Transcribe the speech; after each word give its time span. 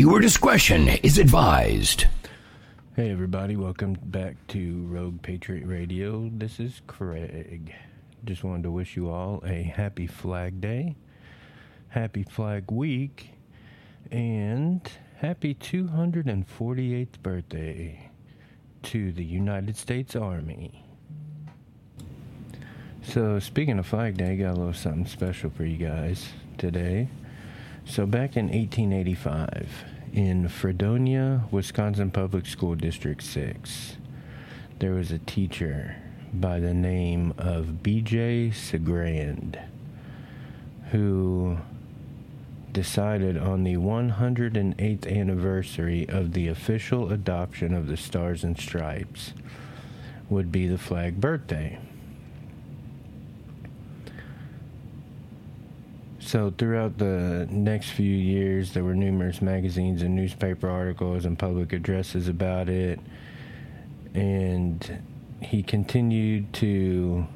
Viewer 0.00 0.18
discretion 0.18 0.88
is 0.88 1.18
advised. 1.18 2.06
Hey, 2.96 3.10
everybody, 3.10 3.54
welcome 3.54 3.98
back 4.02 4.34
to 4.46 4.86
Rogue 4.86 5.20
Patriot 5.20 5.66
Radio. 5.66 6.30
This 6.32 6.58
is 6.58 6.80
Craig. 6.86 7.74
Just 8.24 8.42
wanted 8.42 8.62
to 8.62 8.70
wish 8.70 8.96
you 8.96 9.10
all 9.10 9.42
a 9.44 9.62
happy 9.62 10.06
Flag 10.06 10.58
Day, 10.58 10.96
happy 11.90 12.22
Flag 12.22 12.72
Week, 12.72 13.32
and 14.10 14.80
happy 15.18 15.54
248th 15.54 17.22
birthday 17.22 18.10
to 18.84 19.12
the 19.12 19.22
United 19.22 19.76
States 19.76 20.16
Army. 20.16 20.82
So, 23.02 23.38
speaking 23.38 23.78
of 23.78 23.84
Flag 23.84 24.16
Day, 24.16 24.32
I 24.32 24.36
got 24.36 24.54
a 24.54 24.56
little 24.56 24.72
something 24.72 25.04
special 25.04 25.50
for 25.50 25.66
you 25.66 25.76
guys 25.76 26.26
today. 26.56 27.10
So, 27.84 28.06
back 28.06 28.36
in 28.36 28.46
1885, 28.46 29.68
in 30.12 30.48
Fredonia, 30.48 31.44
Wisconsin 31.50 32.10
Public 32.10 32.46
School 32.46 32.74
District 32.74 33.22
6, 33.22 33.96
there 34.78 34.92
was 34.92 35.10
a 35.10 35.18
teacher 35.18 35.96
by 36.32 36.58
the 36.58 36.74
name 36.74 37.34
of 37.38 37.82
B.J. 37.82 38.50
Cigrand 38.50 39.58
who 40.90 41.58
decided 42.72 43.36
on 43.36 43.64
the 43.64 43.76
108th 43.76 45.06
anniversary 45.06 46.08
of 46.08 46.32
the 46.32 46.48
official 46.48 47.12
adoption 47.12 47.74
of 47.74 47.86
the 47.86 47.96
Stars 47.96 48.44
and 48.44 48.58
Stripes 48.58 49.32
would 50.28 50.52
be 50.52 50.66
the 50.66 50.78
flag 50.78 51.20
birthday. 51.20 51.78
So, 56.30 56.54
throughout 56.56 56.96
the 56.96 57.48
next 57.50 57.90
few 57.90 58.14
years, 58.14 58.72
there 58.72 58.84
were 58.84 58.94
numerous 58.94 59.42
magazines 59.42 60.00
and 60.00 60.14
newspaper 60.14 60.70
articles 60.70 61.24
and 61.24 61.36
public 61.36 61.72
addresses 61.72 62.28
about 62.28 62.68
it. 62.68 63.00
And 64.14 65.02
he 65.42 65.64
continued 65.64 66.52
to 66.52 67.26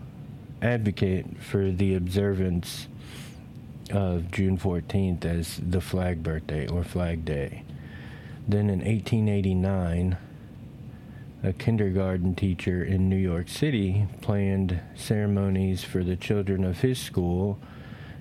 advocate 0.62 1.42
for 1.42 1.72
the 1.72 1.96
observance 1.96 2.86
of 3.90 4.30
June 4.30 4.56
14th 4.56 5.24
as 5.24 5.60
the 5.68 5.80
flag 5.80 6.22
birthday 6.22 6.68
or 6.68 6.84
flag 6.84 7.24
day. 7.24 7.64
Then 8.46 8.70
in 8.70 8.78
1889, 8.78 10.16
a 11.42 11.52
kindergarten 11.52 12.36
teacher 12.36 12.84
in 12.84 13.08
New 13.08 13.16
York 13.16 13.48
City 13.48 14.06
planned 14.20 14.78
ceremonies 14.94 15.82
for 15.82 16.04
the 16.04 16.14
children 16.14 16.62
of 16.62 16.82
his 16.82 17.00
school 17.00 17.58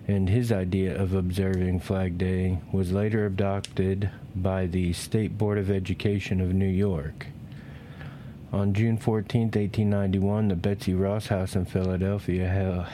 and 0.07 0.29
his 0.29 0.51
idea 0.51 0.99
of 0.99 1.13
observing 1.13 1.79
Flag 1.79 2.17
Day 2.17 2.59
was 2.71 2.91
later 2.91 3.25
adopted 3.25 4.09
by 4.35 4.65
the 4.65 4.91
State 4.93 5.37
Board 5.37 5.57
of 5.57 5.71
Education 5.71 6.41
of 6.41 6.53
New 6.53 6.67
York. 6.67 7.27
On 8.51 8.73
June 8.73 8.97
14, 8.97 9.43
1891, 9.43 10.49
the 10.49 10.55
Betsy 10.55 10.93
Ross 10.93 11.27
House 11.27 11.55
in 11.55 11.65
Philadelphia 11.65 12.47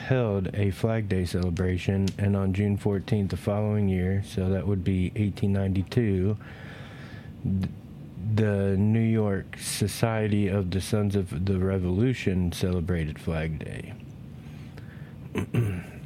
held 0.06 0.48
a 0.54 0.70
Flag 0.70 1.08
Day 1.08 1.26
celebration, 1.26 2.08
and 2.16 2.34
on 2.34 2.54
June 2.54 2.78
14 2.78 3.28
the 3.28 3.36
following 3.36 3.88
year, 3.88 4.22
so 4.24 4.48
that 4.48 4.66
would 4.66 4.82
be 4.84 5.10
1892, 5.16 6.36
the 8.34 8.76
New 8.78 9.00
York 9.00 9.56
Society 9.58 10.48
of 10.48 10.70
the 10.70 10.80
Sons 10.80 11.16
of 11.16 11.44
the 11.44 11.58
Revolution 11.58 12.52
celebrated 12.52 13.18
Flag 13.18 13.58
Day. 13.58 13.92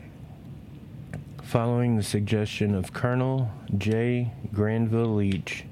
following 1.55 1.95
the 1.95 2.03
suggestion 2.03 2.75
of 2.75 2.93
Colonel 2.93 3.49
J. 3.79 4.29
Granville 4.53 5.15
Leach. 5.15 5.65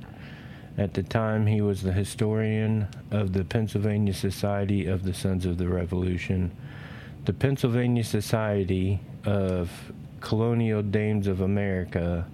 At 0.79 0.95
the 0.95 1.03
time, 1.03 1.45
he 1.45 1.61
was 1.61 1.83
the 1.83 1.93
historian 1.93 2.87
of 3.11 3.33
the 3.33 3.43
Pennsylvania 3.43 4.15
Society 4.15 4.87
of 4.87 5.03
the 5.03 5.13
Sons 5.13 5.45
of 5.45 5.59
the 5.59 5.67
Revolution. 5.67 6.53
The 7.25 7.33
Pennsylvania 7.33 8.05
Society 8.05 9.01
of 9.25 9.93
Colonial 10.21 10.83
Dames 10.83 11.27
of 11.27 11.41
America 11.41 12.29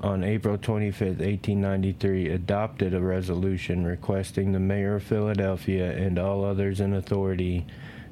on 0.00 0.24
April 0.24 0.56
25, 0.56 1.08
1893, 1.08 2.30
adopted 2.30 2.94
a 2.94 3.00
resolution 3.02 3.84
requesting 3.84 4.52
the 4.52 4.60
mayor 4.60 4.94
of 4.94 5.02
Philadelphia 5.02 5.92
and 5.92 6.18
all 6.18 6.42
others 6.42 6.80
in 6.80 6.94
authority 6.94 7.66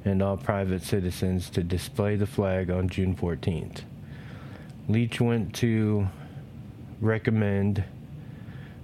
and 0.04 0.22
all 0.22 0.37
private 0.37 0.83
citizens 0.83 1.49
to 1.49 1.62
display 1.62 2.15
the 2.15 2.27
flag 2.27 2.69
on 2.69 2.91
June 2.91 3.16
14th. 3.16 3.84
Leach 4.89 5.21
went 5.21 5.55
to 5.55 6.06
recommend 7.00 7.84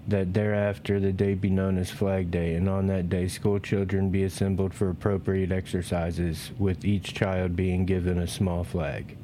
that 0.09 0.33
thereafter 0.33 0.99
the 0.99 1.13
day 1.13 1.35
be 1.35 1.51
known 1.51 1.77
as 1.77 1.91
Flag 1.91 2.31
Day, 2.31 2.55
and 2.55 2.69
on 2.69 2.87
that 2.87 3.09
day 3.09 3.29
school 3.29 3.59
children 3.59 4.11
be 4.11 4.25
assembled 4.25 4.73
for 4.73 4.89
appropriate 4.89 5.53
exercises, 5.53 6.51
with 6.59 6.85
each 6.85 7.15
child 7.15 7.55
being 7.55 7.85
given 7.85 8.19
a 8.19 8.27
small 8.27 8.65
flag. 8.65 9.17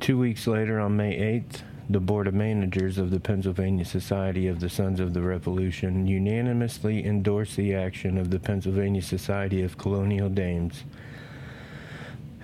Two 0.00 0.18
weeks 0.18 0.48
later, 0.48 0.80
on 0.80 0.96
May 0.96 1.16
8th, 1.16 1.62
the 1.90 2.00
Board 2.00 2.26
of 2.26 2.34
Managers 2.34 2.96
of 2.98 3.10
the 3.10 3.20
Pennsylvania 3.20 3.84
Society 3.84 4.46
of 4.46 4.60
the 4.60 4.68
Sons 4.68 5.00
of 5.00 5.14
the 5.14 5.22
Revolution 5.22 6.06
unanimously 6.06 7.04
endorsed 7.04 7.56
the 7.56 7.74
action 7.74 8.16
of 8.16 8.30
the 8.30 8.38
Pennsylvania 8.38 9.02
Society 9.02 9.62
of 9.62 9.78
Colonial 9.78 10.28
Dames. 10.28 10.84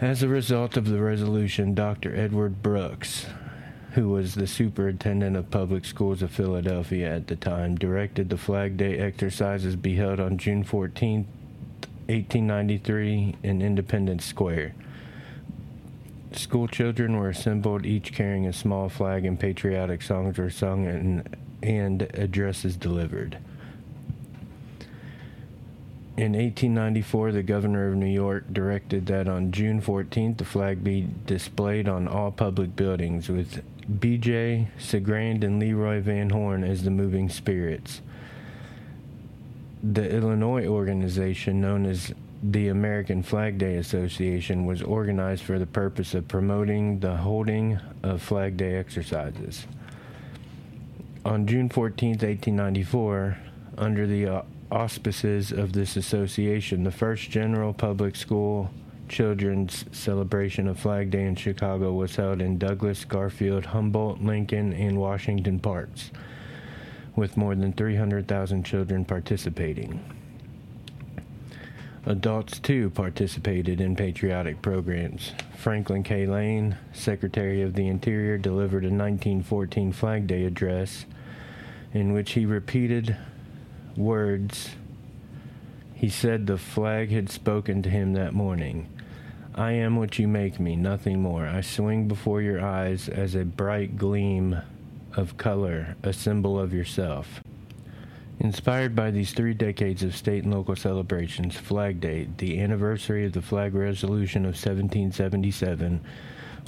As 0.00 0.22
a 0.22 0.28
result 0.28 0.76
of 0.76 0.87
the 0.87 1.00
resolution, 1.00 1.75
Dr. 1.75 2.15
Edward 2.15 2.62
Brooks, 2.62 3.26
who 3.93 4.09
was 4.09 4.34
the 4.34 4.47
superintendent 4.47 5.37
of 5.37 5.50
public 5.50 5.84
schools 5.84 6.22
of 6.22 6.31
Philadelphia 6.31 7.15
at 7.15 7.26
the 7.26 7.37
time, 7.37 7.76
directed 7.76 8.31
the 8.31 8.37
Flag 8.37 8.76
Day 8.76 8.99
exercises 8.99 9.76
be 9.76 9.97
held 9.97 10.20
on 10.20 10.38
June 10.38 10.62
14, 10.62 11.26
1893, 12.06 13.37
in 13.43 13.62
Independence 13.62 14.25
Square. 14.25 14.75
School 16.38 16.69
children 16.69 17.16
were 17.16 17.31
assembled, 17.31 17.84
each 17.84 18.12
carrying 18.12 18.47
a 18.47 18.53
small 18.53 18.88
flag, 18.88 19.25
and 19.25 19.38
patriotic 19.38 20.03
songs 20.03 20.38
were 20.38 20.50
sung 20.50 20.87
and, 20.87 21.37
and 21.65 22.03
addresses 22.15 22.76
delivered. 22.76 23.38
In 26.16 26.32
1894, 26.32 27.32
the 27.32 27.43
governor 27.43 27.88
of 27.88 27.97
New 27.97 28.06
York 28.06 28.53
directed 28.53 29.06
that 29.06 29.28
on 29.28 29.50
June 29.50 29.82
14th 29.82 30.38
the 30.38 30.44
flag 30.44 30.84
be 30.84 31.09
displayed 31.26 31.88
on 31.88 32.06
all 32.06 32.31
public 32.31 32.76
buildings, 32.76 33.28
with 33.28 33.62
B.J. 33.99 34.69
Cigrand 34.78 35.43
and 35.43 35.59
Leroy 35.59 36.00
Van 36.00 36.31
Horn 36.31 36.62
as 36.62 36.84
the 36.84 36.91
moving 36.91 37.28
spirits. 37.28 38.00
The 39.82 40.09
Illinois 40.09 40.66
organization 40.66 41.60
known 41.60 41.84
as 41.84 42.12
the 42.43 42.69
American 42.69 43.22
Flag 43.22 43.59
Day 43.59 43.76
Association 43.76 44.65
was 44.65 44.82
organized 44.82 45.43
for 45.43 45.59
the 45.59 45.66
purpose 45.66 46.15
of 46.15 46.28
promoting 46.28 47.00
the 47.00 47.16
holding 47.16 47.81
of 48.03 48.22
Flag 48.22 48.56
Day 48.56 48.76
exercises. 48.76 49.67
On 51.25 51.46
June 51.46 51.69
14, 51.69 52.11
1894, 52.11 53.38
under 53.76 54.06
the 54.06 54.26
uh, 54.26 54.43
auspices 54.70 55.50
of 55.50 55.73
this 55.73 55.96
association, 55.96 56.85
the 56.85 56.93
first 56.93 57.31
general 57.31 57.73
public 57.73 58.14
school 58.14 58.70
children's 59.08 59.84
celebration 59.91 60.69
of 60.69 60.79
Flag 60.79 61.11
Day 61.11 61.25
in 61.25 61.34
Chicago 61.34 61.93
was 61.93 62.14
held 62.14 62.41
in 62.41 62.58
Douglas, 62.58 63.05
Garfield, 63.05 63.67
Humboldt, 63.67 64.23
Lincoln, 64.23 64.73
and 64.73 64.99
Washington 64.99 65.58
parks, 65.58 66.11
with 67.17 67.37
more 67.37 67.55
than 67.55 67.73
300,000 67.73 68.62
children 68.64 69.05
participating. 69.05 70.18
Adults, 72.08 72.58
too, 72.58 72.90
participated 72.90 73.81
in 73.81 73.94
patriotic 73.94 74.60
programs. 74.62 75.32
Franklin 75.56 76.02
K. 76.02 76.26
Lane, 76.26 76.76
Secretary 76.93 77.62
of 77.62 77.75
the 77.75 77.87
Interior, 77.87 78.38
delivered 78.38 78.82
a 78.82 78.88
1914 78.88 79.93
Flag 79.93 80.26
Day 80.26 80.44
address 80.44 81.05
in 81.93 82.12
which 82.12 82.32
he 82.32 82.46
repeated 82.46 83.16
words 83.96 84.70
he 85.99 86.08
said 86.08 86.46
the 86.46 86.56
flag 86.56 87.10
had 87.10 87.28
spoken 87.28 87.82
to 87.82 87.90
him 87.90 88.12
that 88.12 88.32
morning. 88.32 88.88
I 89.56 89.72
am 89.72 89.96
what 89.96 90.16
you 90.16 90.28
make 90.28 90.60
me, 90.60 90.76
nothing 90.76 91.20
more. 91.20 91.44
I 91.49 91.60
swing 91.60 92.06
before 92.06 92.40
your 92.40 92.64
eyes 92.64 93.08
as 93.08 93.34
a 93.34 93.44
bright 93.44 93.96
gleam 93.99 94.62
of 95.16 95.37
color, 95.37 95.96
a 96.05 96.12
symbol 96.12 96.56
of 96.56 96.72
yourself. 96.72 97.40
Inspired 98.40 98.94
by 98.94 99.11
these 99.11 99.32
three 99.32 99.52
decades 99.52 100.05
of 100.05 100.14
state 100.14 100.44
and 100.44 100.55
local 100.55 100.76
celebrations, 100.76 101.56
Flag 101.56 102.00
Day, 102.00 102.29
the 102.38 102.61
anniversary 102.61 103.26
of 103.26 103.32
the 103.32 103.43
Flag 103.43 103.75
Resolution 103.75 104.44
of 104.44 104.55
1777, 104.55 106.00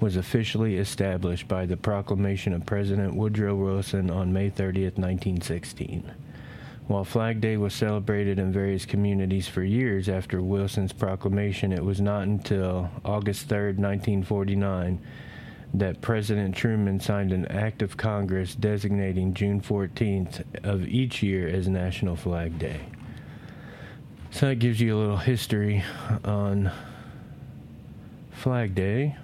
was 0.02 0.16
officially 0.16 0.78
established 0.78 1.46
by 1.46 1.66
the 1.66 1.76
proclamation 1.76 2.54
of 2.54 2.66
President 2.66 3.14
Woodrow 3.14 3.54
Wilson 3.54 4.10
on 4.10 4.32
May 4.32 4.50
30, 4.50 4.82
1916. 4.82 6.10
While 6.88 7.04
Flag 7.04 7.40
Day 7.40 7.56
was 7.56 7.72
celebrated 7.72 8.40
in 8.40 8.50
various 8.50 8.84
communities 8.84 9.46
for 9.46 9.62
years 9.62 10.08
after 10.08 10.42
Wilson's 10.42 10.92
proclamation, 10.92 11.72
it 11.72 11.84
was 11.84 12.00
not 12.00 12.24
until 12.24 12.90
August 13.04 13.48
3, 13.48 13.74
1949, 13.74 15.00
that 15.74 16.00
President 16.00 16.54
Truman 16.54 17.00
signed 17.00 17.32
an 17.32 17.46
act 17.46 17.82
of 17.82 17.96
Congress 17.96 18.54
designating 18.54 19.34
June 19.34 19.60
14th 19.60 20.42
of 20.64 20.86
each 20.86 21.22
year 21.22 21.48
as 21.48 21.68
National 21.68 22.16
Flag 22.16 22.58
Day. 22.58 22.80
So 24.32 24.48
that 24.48 24.56
gives 24.56 24.80
you 24.80 24.96
a 24.96 24.98
little 24.98 25.16
history 25.16 25.84
on 26.24 26.70
Flag 28.32 28.74
Day 28.74 29.16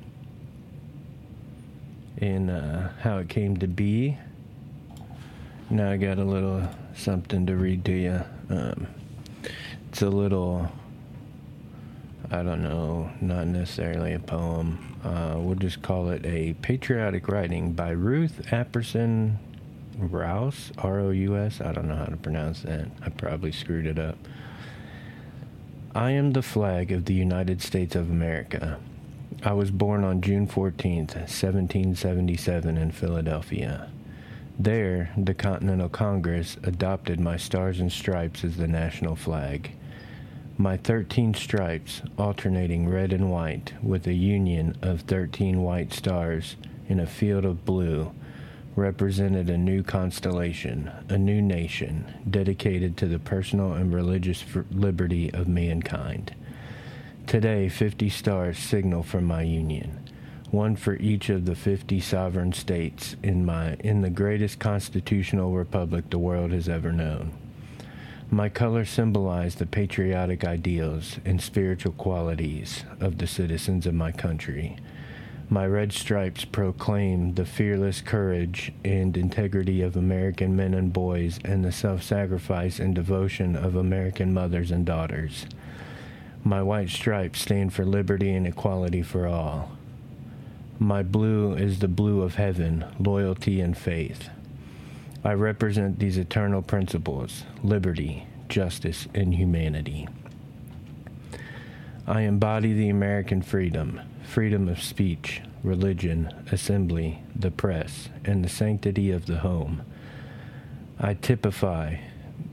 and 2.18 2.50
uh, 2.50 2.88
how 3.00 3.18
it 3.18 3.28
came 3.28 3.56
to 3.58 3.66
be. 3.66 4.18
Now 5.70 5.90
I 5.90 5.96
got 5.96 6.18
a 6.18 6.24
little 6.24 6.62
something 6.94 7.46
to 7.46 7.56
read 7.56 7.84
to 7.86 7.92
you. 7.92 8.20
Um, 8.50 8.86
it's 9.90 10.02
a 10.02 10.08
little, 10.08 10.70
I 12.30 12.42
don't 12.42 12.62
know, 12.62 13.10
not 13.20 13.46
necessarily 13.46 14.12
a 14.12 14.18
poem. 14.18 14.96
Uh, 15.04 15.38
we'll 15.38 15.54
just 15.54 15.82
call 15.82 16.10
it 16.10 16.26
a 16.26 16.54
patriotic 16.54 17.28
writing 17.28 17.72
by 17.72 17.90
Ruth 17.90 18.42
Apperson 18.50 19.36
Rouse, 19.96 20.72
R 20.78 21.00
O 21.00 21.10
U 21.10 21.36
S. 21.36 21.60
I 21.60 21.72
don't 21.72 21.88
know 21.88 21.94
how 21.94 22.06
to 22.06 22.16
pronounce 22.16 22.62
that. 22.62 22.88
I 23.02 23.10
probably 23.10 23.52
screwed 23.52 23.86
it 23.86 23.98
up. 23.98 24.18
I 25.94 26.10
am 26.10 26.32
the 26.32 26.42
flag 26.42 26.92
of 26.92 27.04
the 27.04 27.14
United 27.14 27.62
States 27.62 27.94
of 27.94 28.10
America. 28.10 28.78
I 29.42 29.52
was 29.52 29.70
born 29.70 30.02
on 30.02 30.20
June 30.20 30.46
14th, 30.46 31.14
1777, 31.14 32.76
in 32.76 32.90
Philadelphia. 32.90 33.90
There, 34.58 35.10
the 35.16 35.34
Continental 35.34 35.88
Congress 35.88 36.56
adopted 36.62 37.20
my 37.20 37.36
stars 37.36 37.78
and 37.78 37.92
stripes 37.92 38.42
as 38.42 38.56
the 38.56 38.66
national 38.66 39.14
flag. 39.14 39.72
My 40.58 40.78
13 40.78 41.34
stripes, 41.34 42.00
alternating 42.16 42.88
red 42.88 43.12
and 43.12 43.30
white, 43.30 43.74
with 43.82 44.06
a 44.06 44.14
union 44.14 44.74
of 44.80 45.02
13 45.02 45.62
white 45.62 45.92
stars 45.92 46.56
in 46.88 46.98
a 46.98 47.06
field 47.06 47.44
of 47.44 47.66
blue, 47.66 48.12
represented 48.74 49.50
a 49.50 49.58
new 49.58 49.82
constellation, 49.82 50.90
a 51.10 51.18
new 51.18 51.42
nation, 51.42 52.10
dedicated 52.30 52.96
to 52.96 53.06
the 53.06 53.18
personal 53.18 53.74
and 53.74 53.92
religious 53.92 54.42
liberty 54.70 55.30
of 55.34 55.46
mankind. 55.46 56.34
Today, 57.26 57.68
50 57.68 58.08
stars 58.08 58.58
signal 58.58 59.02
for 59.02 59.20
my 59.20 59.42
union 59.42 60.02
one 60.52 60.76
for 60.76 60.94
each 60.96 61.28
of 61.28 61.44
the 61.44 61.56
50 61.56 61.98
sovereign 62.00 62.52
states 62.52 63.16
in 63.22 63.44
my 63.44 63.74
in 63.80 64.00
the 64.00 64.08
greatest 64.08 64.60
constitutional 64.60 65.52
republic 65.52 66.08
the 66.08 66.18
world 66.18 66.52
has 66.52 66.68
ever 66.68 66.92
known. 66.92 67.32
My 68.30 68.48
colors 68.48 68.90
symbolize 68.90 69.54
the 69.54 69.66
patriotic 69.66 70.44
ideals 70.44 71.18
and 71.24 71.40
spiritual 71.40 71.92
qualities 71.92 72.84
of 73.00 73.18
the 73.18 73.26
citizens 73.26 73.86
of 73.86 73.94
my 73.94 74.10
country. 74.10 74.76
My 75.48 75.64
red 75.64 75.92
stripes 75.92 76.44
proclaim 76.44 77.34
the 77.34 77.44
fearless 77.44 78.00
courage 78.00 78.72
and 78.84 79.16
integrity 79.16 79.80
of 79.80 79.96
American 79.96 80.56
men 80.56 80.74
and 80.74 80.92
boys 80.92 81.38
and 81.44 81.64
the 81.64 81.70
self 81.70 82.02
sacrifice 82.02 82.80
and 82.80 82.96
devotion 82.96 83.54
of 83.54 83.76
American 83.76 84.34
mothers 84.34 84.72
and 84.72 84.84
daughters. 84.84 85.46
My 86.42 86.62
white 86.62 86.90
stripes 86.90 87.40
stand 87.40 87.72
for 87.72 87.84
liberty 87.84 88.34
and 88.34 88.44
equality 88.44 89.02
for 89.02 89.28
all. 89.28 89.70
My 90.80 91.04
blue 91.04 91.54
is 91.54 91.78
the 91.78 91.88
blue 91.88 92.22
of 92.22 92.34
heaven, 92.34 92.84
loyalty 92.98 93.60
and 93.60 93.78
faith. 93.78 94.30
I 95.26 95.32
represent 95.32 95.98
these 95.98 96.18
eternal 96.18 96.62
principles 96.62 97.42
liberty, 97.64 98.28
justice, 98.48 99.08
and 99.12 99.34
humanity. 99.34 100.06
I 102.06 102.20
embody 102.20 102.72
the 102.72 102.90
American 102.90 103.42
freedom, 103.42 104.00
freedom 104.22 104.68
of 104.68 104.80
speech, 104.80 105.42
religion, 105.64 106.32
assembly, 106.52 107.24
the 107.34 107.50
press, 107.50 108.08
and 108.24 108.44
the 108.44 108.48
sanctity 108.48 109.10
of 109.10 109.26
the 109.26 109.38
home. 109.38 109.82
I 111.00 111.14
typify 111.14 111.96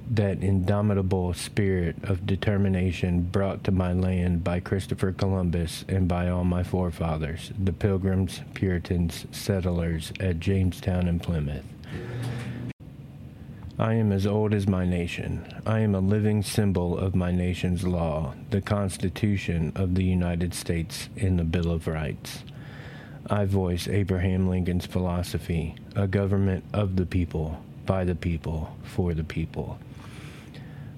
that 0.10 0.42
indomitable 0.42 1.36
spirit 1.36 1.96
of 2.02 2.25
determination 2.25 3.22
brought 3.22 3.64
to 3.66 3.72
my 3.72 3.94
land 3.94 4.44
by 4.44 4.60
Christopher 4.60 5.12
Columbus 5.12 5.86
and 5.88 6.08
by 6.08 6.28
all 6.28 6.44
my 6.44 6.64
forefathers, 6.64 7.52
the 7.64 7.72
Pilgrims, 7.72 8.42
Puritans, 8.56 9.28
settlers 9.31 10.12
at 10.20 10.40
Jamestown 10.40 11.08
and 11.08 11.22
Plymouth. 11.22 11.66
I 13.80 13.96
am 13.96 14.12
as 14.12 14.28
old 14.28 14.54
as 14.54 14.68
my 14.68 14.86
nation. 14.86 15.52
I 15.66 15.80
am 15.80 15.96
a 15.96 16.00
living 16.00 16.44
symbol 16.44 16.96
of 16.96 17.16
my 17.16 17.31
nation's 17.31 17.84
law, 17.84 18.36
the 18.52 18.62
Constitution 18.62 19.72
of 19.75 19.96
the 19.96 20.04
United 20.04 20.54
States, 20.54 21.10
and 21.18 21.40
the 21.40 21.44
Bill 21.44 21.72
of 21.72 21.88
Rights. 21.88 22.44
I 23.28 23.46
voice 23.46 23.88
Abraham 23.88 24.48
Lincoln's 24.48 24.86
philosophy, 24.86 25.75
a 25.96 26.08
government 26.08 26.64
of 26.72 26.98
the 26.98 27.08
people, 27.08 27.64
by 27.88 28.04
the 28.04 28.14
people, 28.14 28.78
for 28.84 29.16
the 29.16 29.24
people. 29.24 29.80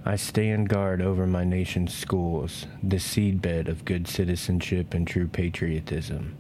I 0.04 0.18
stand 0.18 0.68
guard 0.68 1.02
over 1.02 1.26
my 1.26 1.46
nation's 1.46 1.94
schools, 1.94 2.66
the 2.84 2.98
seedbed 2.98 3.70
of 3.70 3.86
good 3.86 4.06
citizenship 4.06 4.94
and 4.94 5.08
true 5.08 5.30
patriotism. 5.30 6.36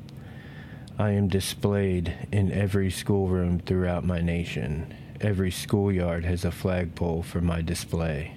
I 0.99 1.11
am 1.11 1.29
displayed 1.29 2.13
in 2.33 2.51
every 2.51 2.91
schoolroom 2.91 3.59
throughout 3.59 4.03
my 4.03 4.19
nation. 4.19 4.93
Every 5.21 5.49
schoolyard 5.49 6.25
has 6.25 6.43
a 6.43 6.51
flagpole 6.51 7.23
for 7.23 7.39
my 7.39 7.61
display. 7.61 8.35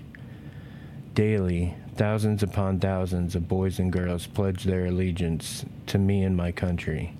Daily, 1.14 1.74
thousands 1.96 2.44
upon 2.44 2.78
thousands 2.78 3.34
of 3.34 3.48
boys 3.48 3.80
and 3.80 3.92
girls 3.92 4.28
pledge 4.28 4.62
their 4.62 4.86
allegiance 4.86 5.64
to 5.86 5.98
me 5.98 6.22
and 6.22 6.36
my 6.36 6.52
country. 6.52 7.14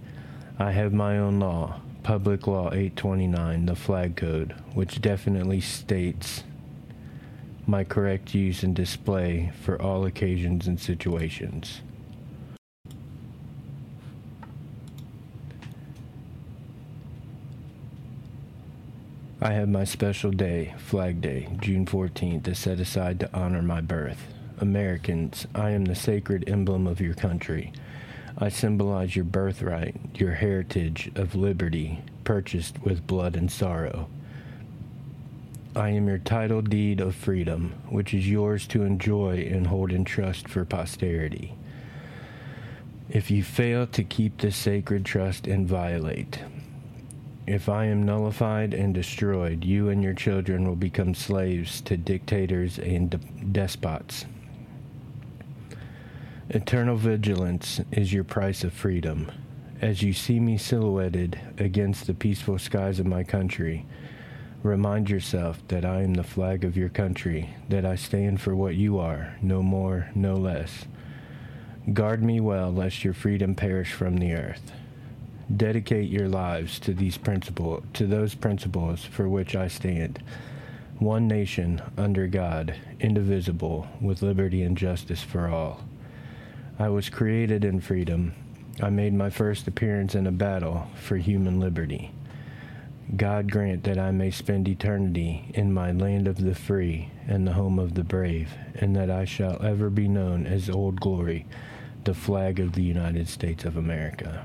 I 0.59 0.71
have 0.71 0.93
my 0.93 1.19
own 1.19 1.41
law, 1.41 1.81
Public 2.05 2.47
Law 2.47 2.67
829, 2.69 3.67
the 3.67 3.75
Flag 3.75 4.17
Code, 4.17 4.55
which 4.75 5.01
definitely 5.01 5.61
states 5.61 6.45
my 7.67 7.83
correct 7.83 8.35
use 8.35 8.63
and 8.63 8.75
display 8.75 9.53
for 9.61 9.81
all 9.83 10.07
occasions 10.07 10.69
and 10.69 10.81
situations. 10.81 11.81
I 19.41 19.53
have 19.53 19.69
my 19.69 19.85
special 19.85 20.33
day, 20.33 20.75
Flag 20.79 21.21
Day, 21.21 21.49
June 21.61 21.87
14th, 21.87 22.43
to 22.43 22.57
set 22.57 22.81
aside 22.81 23.21
to 23.21 23.33
honor 23.33 23.63
my 23.63 23.81
birth. 23.81 24.27
Americans, 24.59 25.47
I 25.55 25.71
am 25.71 25.85
the 25.85 25.95
sacred 25.95 26.49
emblem 26.49 26.89
of 26.89 27.01
your 27.01 27.15
country. 27.15 27.73
I 28.37 28.49
symbolize 28.49 29.15
your 29.15 29.25
birthright, 29.25 29.95
your 30.15 30.33
heritage 30.33 31.13
of 31.15 31.37
liberty, 31.37 32.01
purchased 32.25 32.83
with 32.83 33.07
blood 33.07 33.37
and 33.37 33.49
sorrow. 33.49 34.09
I 35.77 35.91
am 35.91 36.09
your 36.09 36.19
title 36.19 36.61
deed 36.61 37.01
of 37.01 37.15
freedom, 37.15 37.75
which 37.89 38.13
is 38.13 38.29
yours 38.29 38.67
to 38.69 38.83
enjoy 38.83 39.49
and 39.53 39.69
hold 39.69 39.93
in 39.93 40.05
trust 40.05 40.49
for 40.49 40.65
posterity. 40.65 41.55
If 43.09 43.31
you 43.31 43.45
fail 43.45 43.87
to 43.87 44.03
keep 44.03 44.39
this 44.39 44.57
sacred 44.57 45.05
trust 45.05 45.47
and 45.47 45.69
violate, 45.69 46.41
if 47.49 47.69
I 47.69 47.87
am 47.87 48.05
nullified 48.05 48.75
and 48.75 48.95
destroyed, 48.95 49.65
you 49.65 49.89
and 49.89 50.03
your 50.03 50.15
children 50.15 50.67
will 50.67 50.77
become 50.77 51.15
slaves 51.15 51.81
to 51.83 51.97
dictators 51.97 52.79
and 52.79 53.11
de- 53.11 53.19
despots. 53.53 54.27
Eternal 56.51 56.97
vigilance 56.97 57.81
is 57.91 58.13
your 58.13 58.25
price 58.25 58.65
of 58.65 58.73
freedom. 58.73 59.31
As 59.81 60.03
you 60.03 60.13
see 60.13 60.41
me 60.41 60.59
silhouetted 60.59 61.41
against 61.59 62.07
the 62.07 62.15
peaceful 62.15 62.59
skies 62.59 63.01
of 63.01 63.07
my 63.07 63.25
country, 63.25 63.87
Remind 64.63 65.09
yourself 65.09 65.63
that 65.69 65.85
I 65.85 66.03
am 66.03 66.15
the 66.15 66.25
flag 66.25 66.65
of 66.65 66.77
your 66.77 66.89
country, 66.89 67.51
that 67.69 67.87
I 67.87 67.95
stand 67.95 68.41
for 68.41 68.57
what 68.57 68.75
you 68.75 68.99
are, 68.99 69.37
no 69.41 69.63
more, 69.63 70.11
no 70.17 70.35
less. 70.35 70.85
Guard 71.93 72.25
me 72.25 72.41
well, 72.41 72.73
lest 72.73 73.05
your 73.05 73.15
freedom 73.15 73.55
perish 73.55 73.93
from 73.93 74.17
the 74.17 74.33
earth. 74.33 74.73
Dedicate 75.55 76.11
your 76.11 76.29
lives 76.29 76.79
to 76.81 76.93
these 76.93 77.17
principles, 77.17 77.83
to 77.95 78.07
those 78.07 78.35
principles 78.35 79.05
for 79.05 79.29
which 79.29 79.57
I 79.57 79.69
stand. 79.69 80.23
One 80.99 81.27
nation 81.27 81.81
under 81.97 82.27
God, 82.27 82.75
indivisible, 83.01 83.89
with 84.01 84.21
liberty 84.21 84.63
and 84.63 84.77
justice 84.77 85.23
for 85.23 85.49
all. 85.49 85.85
I 86.79 86.91
was 86.91 87.09
created 87.09 87.65
in 87.65 87.81
freedom. 87.81 88.35
I 88.83 88.91
made 88.91 89.15
my 89.15 89.31
first 89.31 89.67
appearance 89.67 90.15
in 90.15 90.27
a 90.27 90.33
battle 90.33 90.87
for 90.95 91.17
human 91.17 91.59
liberty. 91.59 92.13
God 93.17 93.51
grant 93.51 93.85
that 93.85 93.99
I 93.99 94.11
may 94.11 94.31
spend 94.31 94.69
eternity 94.69 95.51
in 95.55 95.73
my 95.73 95.93
land 95.93 96.29
of 96.29 96.45
the 96.45 96.55
free 96.55 97.11
and 97.27 97.47
the 97.47 97.55
home 97.55 97.79
of 97.79 97.95
the 97.95 98.05
brave, 98.05 98.51
and 98.75 98.95
that 98.97 99.11
I 99.11 99.25
shall 99.25 99.65
ever 99.65 99.89
be 99.89 100.09
known 100.09 100.47
as 100.47 100.69
Old 100.69 101.01
Glory, 101.01 101.47
the 102.05 102.13
flag 102.13 102.61
of 102.61 102.75
the 102.75 102.83
United 102.83 103.29
States 103.29 103.65
of 103.65 103.79
America. 103.79 104.45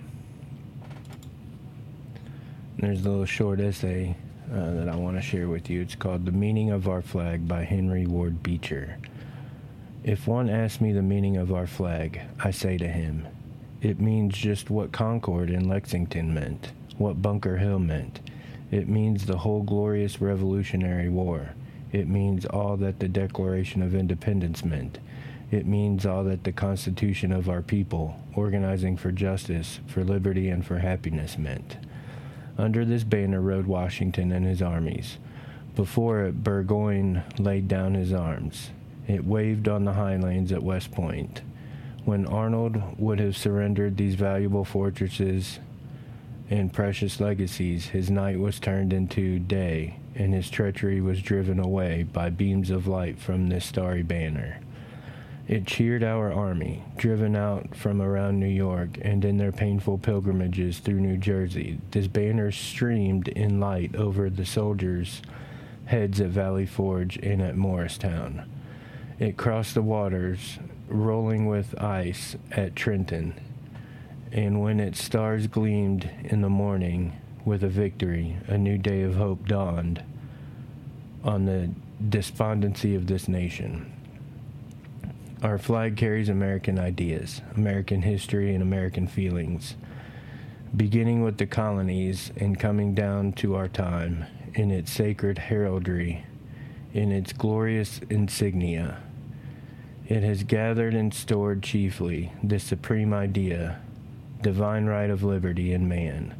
There's 2.77 3.05
a 3.05 3.09
little 3.09 3.25
short 3.25 3.59
essay 3.59 4.15
uh, 4.51 4.71
that 4.71 4.89
I 4.89 4.95
want 4.95 5.15
to 5.15 5.21
share 5.21 5.47
with 5.47 5.69
you. 5.69 5.81
It's 5.81 5.93
called 5.93 6.25
The 6.25 6.31
Meaning 6.31 6.71
of 6.71 6.87
Our 6.87 7.03
Flag 7.03 7.47
by 7.47 7.63
Henry 7.63 8.07
Ward 8.07 8.41
Beecher. 8.41 8.97
If 10.03 10.27
one 10.27 10.49
asks 10.49 10.81
me 10.81 10.91
the 10.91 11.03
meaning 11.03 11.37
of 11.37 11.53
our 11.53 11.67
flag, 11.67 12.21
I 12.39 12.49
say 12.49 12.77
to 12.79 12.87
him, 12.87 13.27
it 13.81 14.01
means 14.01 14.35
just 14.35 14.71
what 14.71 14.91
Concord 14.91 15.49
and 15.49 15.69
Lexington 15.69 16.33
meant, 16.33 16.71
what 16.97 17.21
Bunker 17.21 17.57
Hill 17.57 17.79
meant. 17.79 18.19
It 18.71 18.89
means 18.89 19.25
the 19.25 19.37
whole 19.37 19.61
glorious 19.61 20.19
Revolutionary 20.19 21.09
War. 21.09 21.53
It 21.91 22.07
means 22.07 22.45
all 22.45 22.75
that 22.77 22.99
the 22.99 23.07
Declaration 23.07 23.83
of 23.83 23.93
Independence 23.93 24.65
meant. 24.65 24.97
It 25.51 25.67
means 25.67 26.07
all 26.07 26.23
that 26.23 26.43
the 26.43 26.51
Constitution 26.51 27.31
of 27.31 27.49
our 27.49 27.61
people, 27.61 28.19
organizing 28.35 28.97
for 28.97 29.11
justice, 29.11 29.79
for 29.85 30.03
liberty, 30.03 30.49
and 30.49 30.65
for 30.65 30.79
happiness 30.79 31.37
meant. 31.37 31.77
Under 32.57 32.85
this 32.85 33.03
banner 33.03 33.41
rode 33.41 33.65
Washington 33.65 34.31
and 34.31 34.45
his 34.45 34.61
armies. 34.61 35.17
Before 35.75 36.21
it, 36.25 36.43
Burgoyne 36.43 37.23
laid 37.39 37.67
down 37.67 37.95
his 37.95 38.13
arms. 38.13 38.69
It 39.07 39.25
waved 39.25 39.67
on 39.67 39.85
the 39.85 39.93
highlands 39.93 40.51
at 40.51 40.63
West 40.63 40.91
Point. 40.91 41.41
When 42.05 42.25
Arnold 42.25 42.99
would 42.99 43.19
have 43.19 43.35
surrendered 43.35 43.97
these 43.97 44.15
valuable 44.15 44.65
fortresses 44.65 45.59
and 46.49 46.71
precious 46.71 47.19
legacies, 47.19 47.87
his 47.87 48.11
night 48.11 48.39
was 48.39 48.59
turned 48.59 48.93
into 48.93 49.39
day, 49.39 49.97
and 50.13 50.33
his 50.33 50.49
treachery 50.49 51.01
was 51.01 51.21
driven 51.21 51.59
away 51.59 52.03
by 52.03 52.29
beams 52.29 52.69
of 52.69 52.87
light 52.87 53.17
from 53.17 53.47
this 53.47 53.65
starry 53.65 54.03
banner. 54.03 54.59
It 55.47 55.67
cheered 55.67 56.03
our 56.03 56.31
army, 56.31 56.83
driven 56.97 57.35
out 57.35 57.75
from 57.75 58.01
around 58.01 58.39
New 58.39 58.45
York 58.47 58.97
and 59.01 59.25
in 59.25 59.37
their 59.37 59.51
painful 59.51 59.97
pilgrimages 59.97 60.79
through 60.79 61.01
New 61.01 61.17
Jersey. 61.17 61.79
This 61.91 62.07
banner 62.07 62.49
streamed 62.51 63.27
in 63.27 63.59
light 63.59 63.93
over 63.95 64.29
the 64.29 64.45
soldiers' 64.45 65.21
heads 65.85 66.21
at 66.21 66.29
Valley 66.29 66.65
Forge 66.65 67.17
and 67.17 67.41
at 67.41 67.57
Morristown. 67.57 68.49
It 69.19 69.35
crossed 69.35 69.73
the 69.73 69.81
waters, 69.81 70.59
rolling 70.87 71.45
with 71.45 71.79
ice 71.81 72.37
at 72.51 72.75
Trenton, 72.75 73.33
and 74.31 74.61
when 74.61 74.79
its 74.79 75.03
stars 75.03 75.47
gleamed 75.47 76.09
in 76.23 76.41
the 76.41 76.49
morning 76.49 77.19
with 77.43 77.63
a 77.63 77.69
victory, 77.69 78.37
a 78.47 78.57
new 78.57 78.77
day 78.77 79.01
of 79.01 79.15
hope 79.15 79.45
dawned 79.45 80.01
on 81.23 81.45
the 81.45 81.69
despondency 82.09 82.95
of 82.95 83.07
this 83.07 83.27
nation. 83.27 83.92
Our 85.43 85.57
flag 85.57 85.97
carries 85.97 86.29
American 86.29 86.79
ideas, 86.79 87.41
American 87.57 88.01
history, 88.01 88.53
and 88.53 88.63
American 88.63 89.07
feelings, 89.07 89.75
beginning 90.73 91.21
with 91.21 91.37
the 91.37 91.45
colonies 91.45 92.31
and 92.37 92.57
coming 92.57 92.93
down 92.93 93.33
to 93.33 93.55
our 93.55 93.67
time 93.67 94.25
in 94.53 94.71
its 94.71 94.89
sacred 94.89 95.37
heraldry, 95.37 96.25
in 96.93 97.11
its 97.11 97.33
glorious 97.33 97.99
insignia. 98.09 99.03
It 100.07 100.23
has 100.23 100.43
gathered 100.43 100.93
and 100.93 101.13
stored 101.13 101.61
chiefly 101.61 102.31
the 102.41 102.57
supreme 102.57 103.13
idea, 103.13 103.81
divine 104.41 104.85
right 104.85 105.09
of 105.09 105.23
liberty 105.23 105.73
in 105.73 105.89
man. 105.89 106.35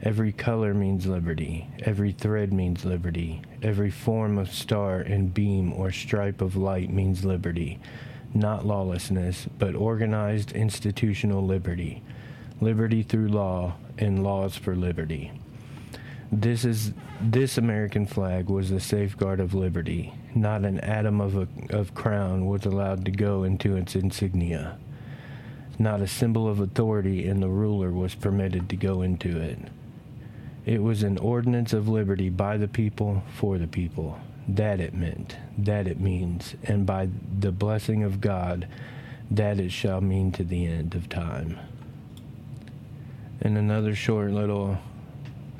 Every 0.00 0.30
color 0.30 0.74
means 0.74 1.08
liberty, 1.08 1.66
every 1.80 2.12
thread 2.12 2.52
means 2.52 2.84
liberty, 2.84 3.42
every 3.64 3.90
form 3.90 4.38
of 4.38 4.54
star 4.54 5.00
and 5.00 5.34
beam 5.34 5.72
or 5.72 5.90
stripe 5.90 6.40
of 6.40 6.54
light 6.54 6.92
means 6.92 7.24
liberty 7.24 7.80
not 8.34 8.66
lawlessness, 8.66 9.46
but 9.58 9.74
organized 9.74 10.52
institutional 10.52 11.44
liberty, 11.44 12.02
liberty 12.60 13.02
through 13.02 13.28
law, 13.28 13.74
and 13.96 14.22
laws 14.22 14.56
for 14.56 14.76
liberty. 14.76 15.32
This 16.30 16.64
is 16.64 16.92
this 17.20 17.56
American 17.56 18.06
flag 18.06 18.48
was 18.48 18.70
the 18.70 18.80
safeguard 18.80 19.40
of 19.40 19.54
liberty. 19.54 20.12
Not 20.34 20.64
an 20.64 20.78
atom 20.80 21.20
of 21.20 21.36
a 21.36 21.48
of 21.70 21.94
crown 21.94 22.46
was 22.46 22.66
allowed 22.66 23.04
to 23.06 23.10
go 23.10 23.44
into 23.44 23.76
its 23.76 23.96
insignia. 23.96 24.78
Not 25.78 26.00
a 26.00 26.06
symbol 26.06 26.46
of 26.46 26.60
authority 26.60 27.26
in 27.26 27.40
the 27.40 27.48
ruler 27.48 27.90
was 27.90 28.14
permitted 28.14 28.68
to 28.68 28.76
go 28.76 29.02
into 29.02 29.40
it. 29.40 29.58
It 30.66 30.82
was 30.82 31.02
an 31.02 31.16
ordinance 31.18 31.72
of 31.72 31.88
liberty 31.88 32.28
by 32.28 32.58
the 32.58 32.68
people 32.68 33.22
for 33.34 33.56
the 33.56 33.68
people 33.68 34.20
that 34.48 34.80
it 34.80 34.94
meant, 34.94 35.36
that 35.58 35.86
it 35.86 36.00
means, 36.00 36.54
and 36.64 36.86
by 36.86 37.08
the 37.38 37.52
blessing 37.52 38.02
of 38.02 38.20
God, 38.20 38.66
that 39.30 39.60
it 39.60 39.70
shall 39.70 40.00
mean 40.00 40.32
to 40.32 40.42
the 40.42 40.66
end 40.66 40.94
of 40.94 41.10
time. 41.10 41.58
And 43.42 43.58
another 43.58 43.94
short 43.94 44.30
little 44.30 44.78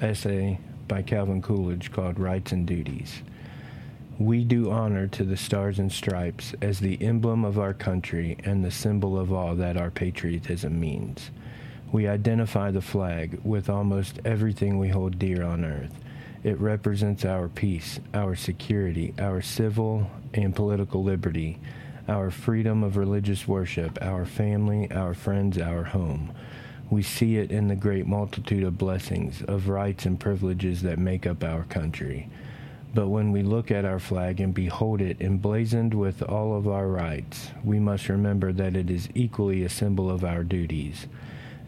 essay 0.00 0.59
by 0.88 1.02
Calvin 1.02 1.42
Coolidge 1.42 1.92
called 1.92 2.18
Rights 2.18 2.52
and 2.52 2.66
Duties. 2.66 3.21
We 4.18 4.42
do 4.42 4.71
honor 4.71 5.07
to 5.09 5.23
the 5.23 5.37
stars 5.37 5.78
and 5.78 5.92
stripes 5.92 6.54
as 6.62 6.80
the 6.80 7.00
emblem 7.02 7.45
of 7.45 7.59
our 7.59 7.75
country 7.75 8.38
and 8.42 8.64
the 8.64 8.71
symbol 8.71 9.18
of 9.18 9.33
all 9.33 9.54
that 9.57 9.76
our 9.76 9.90
patriotism 9.90 10.80
means. 10.80 11.30
We 11.92 12.09
identify 12.09 12.71
the 12.71 12.80
flag 12.80 13.38
with 13.45 13.68
almost 13.68 14.18
everything 14.25 14.78
we 14.78 14.88
hold 14.88 15.18
dear 15.18 15.45
on 15.45 15.64
earth 15.64 15.95
it 16.45 16.61
represents 16.61 17.25
our 17.25 17.49
peace, 17.49 18.00
our 18.14 18.37
security, 18.37 19.14
our 19.18 19.42
civil 19.42 20.11
and 20.35 20.54
political 20.54 21.02
liberty, 21.02 21.59
our 22.09 22.30
freedom 22.30 22.83
of 22.83 22.97
religious 22.97 23.47
worship, 23.49 23.99
our 24.00 24.25
family, 24.25 24.90
our 24.92 25.14
friends, 25.14 25.59
our 25.59 25.85
home. 25.85 26.33
We 26.90 27.02
see 27.02 27.37
it 27.37 27.50
in 27.50 27.68
the 27.68 27.76
great 27.76 28.07
multitude 28.07 28.64
of 28.64 28.78
blessings, 28.78 29.42
of 29.42 29.68
rights 29.68 30.07
and 30.07 30.18
privileges 30.18 30.83
that 30.83 30.99
make 30.99 31.26
up 31.26 31.45
our 31.45 31.64
country. 31.64 32.30
But 32.95 33.09
when 33.09 33.33
we 33.33 33.42
look 33.42 33.71
at 33.71 33.85
our 33.85 33.99
flag 33.99 34.40
and 34.40 34.54
behold 34.54 35.02
it 35.02 35.21
emblazoned 35.21 35.92
with 35.92 36.23
all 36.23 36.57
of 36.57 36.66
our 36.66 36.88
rights, 36.88 37.50
we 37.62 37.78
must 37.78 38.09
remember 38.09 38.52
that 38.54 38.75
it 38.75 38.88
is 38.88 39.11
equally 39.14 39.62
a 39.62 39.68
symbol 39.68 40.11
of 40.11 40.25
our 40.25 40.42
duties. 40.42 41.07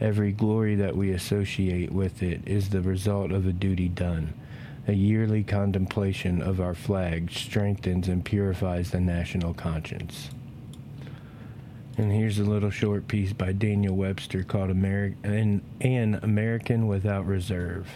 Every 0.00 0.32
glory 0.32 0.76
that 0.76 0.96
we 0.96 1.10
associate 1.10 1.92
with 1.92 2.22
it 2.22 2.40
is 2.46 2.70
the 2.70 2.80
result 2.80 3.32
of 3.32 3.46
a 3.46 3.52
duty 3.52 3.88
done. 3.88 4.32
A 4.90 4.92
yearly 4.92 5.44
contemplation 5.44 6.42
of 6.42 6.60
our 6.60 6.74
flag 6.74 7.30
strengthens 7.30 8.08
and 8.08 8.24
purifies 8.24 8.90
the 8.90 8.98
national 8.98 9.54
conscience. 9.54 10.30
And 11.96 12.10
here's 12.10 12.40
a 12.40 12.44
little 12.44 12.70
short 12.70 13.06
piece 13.06 13.32
by 13.32 13.52
Daniel 13.52 13.94
Webster 13.94 14.42
called 14.42 14.70
Ameri- 14.70 15.14
an, 15.22 15.62
an 15.80 16.18
American 16.24 16.88
Without 16.88 17.24
Reserve. 17.24 17.86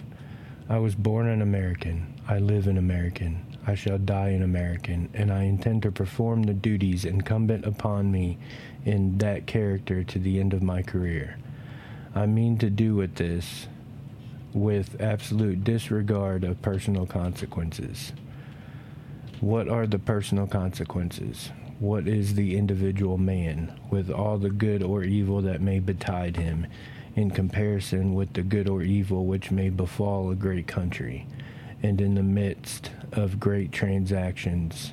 I 0.68 0.78
was 0.78 0.94
born 0.94 1.26
an 1.26 1.42
American. 1.42 2.14
I 2.28 2.38
live 2.38 2.68
an 2.68 2.78
American. 2.78 3.44
I 3.66 3.74
shall 3.74 3.98
die 3.98 4.28
an 4.28 4.44
American, 4.44 5.08
and 5.14 5.32
I 5.32 5.42
intend 5.42 5.82
to 5.82 5.90
perform 5.90 6.44
the 6.44 6.54
duties 6.54 7.04
incumbent 7.04 7.66
upon 7.66 8.12
me 8.12 8.38
in 8.84 9.18
that 9.18 9.48
character 9.48 10.04
to 10.04 10.18
the 10.20 10.38
end 10.38 10.54
of 10.54 10.62
my 10.62 10.80
career. 10.80 11.38
I 12.14 12.26
mean 12.26 12.56
to 12.58 12.70
do 12.70 12.94
with 12.94 13.16
this 13.16 13.66
with 14.54 15.00
absolute 15.00 15.64
disregard 15.64 16.44
of 16.44 16.62
personal 16.62 17.04
consequences. 17.04 18.12
What 19.40 19.68
are 19.68 19.86
the 19.86 19.98
personal 19.98 20.46
consequences? 20.46 21.50
What 21.80 22.06
is 22.06 22.34
the 22.34 22.56
individual 22.56 23.18
man, 23.18 23.78
with 23.90 24.10
all 24.10 24.38
the 24.38 24.50
good 24.50 24.82
or 24.82 25.02
evil 25.02 25.42
that 25.42 25.60
may 25.60 25.80
betide 25.80 26.36
him, 26.36 26.68
in 27.16 27.30
comparison 27.30 28.14
with 28.14 28.32
the 28.32 28.42
good 28.42 28.68
or 28.68 28.82
evil 28.82 29.26
which 29.26 29.50
may 29.50 29.70
befall 29.70 30.30
a 30.30 30.36
great 30.36 30.68
country, 30.68 31.26
and 31.82 32.00
in 32.00 32.14
the 32.14 32.22
midst 32.22 32.92
of 33.12 33.40
great 33.40 33.72
transactions 33.72 34.92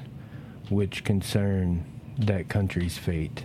which 0.70 1.03
concern 1.03 1.86
that 2.18 2.50
country's 2.50 2.98
fate? 2.98 3.44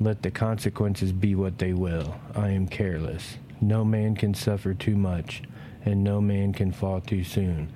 Let 0.00 0.22
the 0.22 0.30
consequences 0.30 1.12
be 1.12 1.34
what 1.34 1.58
they 1.58 1.72
will. 1.72 2.16
I 2.34 2.50
am 2.50 2.66
careless. 2.66 3.36
No 3.60 3.84
man 3.84 4.14
can 4.14 4.34
suffer 4.34 4.74
too 4.74 4.96
much, 4.96 5.42
and 5.84 6.04
no 6.04 6.20
man 6.20 6.52
can 6.52 6.72
fall 6.72 7.00
too 7.00 7.24
soon. 7.24 7.72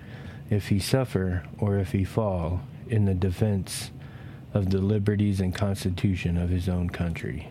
If 0.50 0.68
he 0.68 0.78
suffer, 0.78 1.44
or 1.58 1.78
if 1.78 1.92
he 1.92 2.04
fall, 2.04 2.60
in 2.88 3.04
the 3.04 3.14
defense 3.14 3.90
of 4.52 4.70
the 4.70 4.78
liberties 4.78 5.40
and 5.40 5.54
constitution 5.54 6.36
of 6.36 6.50
his 6.50 6.68
own 6.68 6.90
country. 6.90 7.48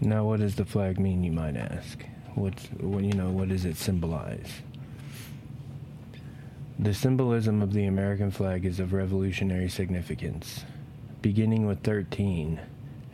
Now, 0.00 0.24
what 0.24 0.40
does 0.40 0.56
the 0.56 0.64
flag 0.64 0.98
mean, 0.98 1.22
you 1.22 1.32
might 1.32 1.56
ask? 1.56 2.04
What's, 2.34 2.64
what, 2.80 3.04
you 3.04 3.12
know, 3.12 3.30
what 3.30 3.48
does 3.48 3.64
it 3.64 3.76
symbolize? 3.76 4.60
The 6.78 6.92
symbolism 6.92 7.62
of 7.62 7.72
the 7.72 7.86
American 7.86 8.30
flag 8.30 8.66
is 8.66 8.80
of 8.80 8.92
revolutionary 8.92 9.68
significance. 9.68 10.64
Beginning 11.20 11.66
with 11.66 11.82
13, 11.82 12.60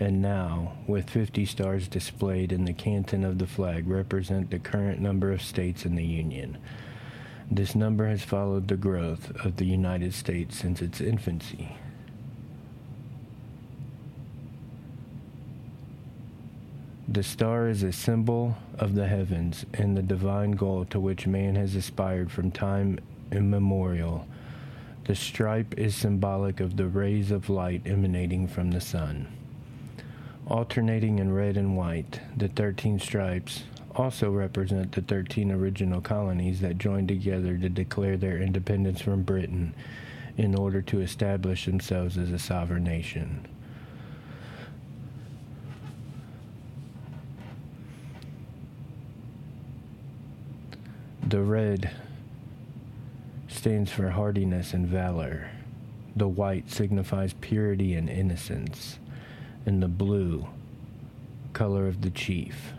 and 0.00 0.22
now, 0.22 0.74
with 0.86 1.10
50 1.10 1.44
stars 1.44 1.88
displayed 1.88 2.52
in 2.52 2.64
the 2.64 2.72
canton 2.72 3.24
of 3.24 3.38
the 3.38 3.46
flag, 3.46 3.88
represent 3.88 4.50
the 4.50 4.58
current 4.58 5.00
number 5.00 5.32
of 5.32 5.42
states 5.42 5.84
in 5.84 5.96
the 5.96 6.04
Union. 6.04 6.56
This 7.50 7.74
number 7.74 8.06
has 8.06 8.22
followed 8.22 8.68
the 8.68 8.76
growth 8.76 9.34
of 9.44 9.56
the 9.56 9.64
United 9.64 10.14
States 10.14 10.56
since 10.56 10.82
its 10.82 11.00
infancy. 11.00 11.76
The 17.08 17.22
star 17.22 17.68
is 17.68 17.82
a 17.82 17.90
symbol 17.90 18.56
of 18.78 18.94
the 18.94 19.08
heavens 19.08 19.64
and 19.72 19.96
the 19.96 20.02
divine 20.02 20.52
goal 20.52 20.84
to 20.90 21.00
which 21.00 21.26
man 21.26 21.56
has 21.56 21.74
aspired 21.74 22.30
from 22.30 22.50
time 22.50 22.98
immemorial. 23.32 24.28
The 25.06 25.14
stripe 25.14 25.78
is 25.78 25.96
symbolic 25.96 26.60
of 26.60 26.76
the 26.76 26.86
rays 26.86 27.30
of 27.30 27.48
light 27.48 27.80
emanating 27.86 28.46
from 28.46 28.70
the 28.70 28.80
sun. 28.82 29.37
Alternating 30.48 31.18
in 31.18 31.34
red 31.34 31.58
and 31.58 31.76
white, 31.76 32.22
the 32.34 32.48
13 32.48 32.98
stripes 33.00 33.64
also 33.94 34.30
represent 34.30 34.92
the 34.92 35.02
13 35.02 35.52
original 35.52 36.00
colonies 36.00 36.62
that 36.62 36.78
joined 36.78 37.08
together 37.08 37.58
to 37.58 37.68
declare 37.68 38.16
their 38.16 38.38
independence 38.38 39.02
from 39.02 39.22
Britain 39.22 39.74
in 40.38 40.54
order 40.54 40.80
to 40.80 41.00
establish 41.00 41.66
themselves 41.66 42.16
as 42.16 42.32
a 42.32 42.38
sovereign 42.38 42.84
nation. 42.84 43.46
The 51.26 51.42
red 51.42 51.90
stands 53.48 53.90
for 53.90 54.08
hardiness 54.08 54.72
and 54.72 54.86
valor. 54.86 55.50
The 56.16 56.28
white 56.28 56.70
signifies 56.70 57.34
purity 57.34 57.94
and 57.94 58.08
innocence. 58.08 58.98
And 59.66 59.82
the 59.82 59.88
blue, 59.88 60.48
color 61.52 61.86
of 61.86 62.00
the 62.00 62.10
chief, 62.10 62.72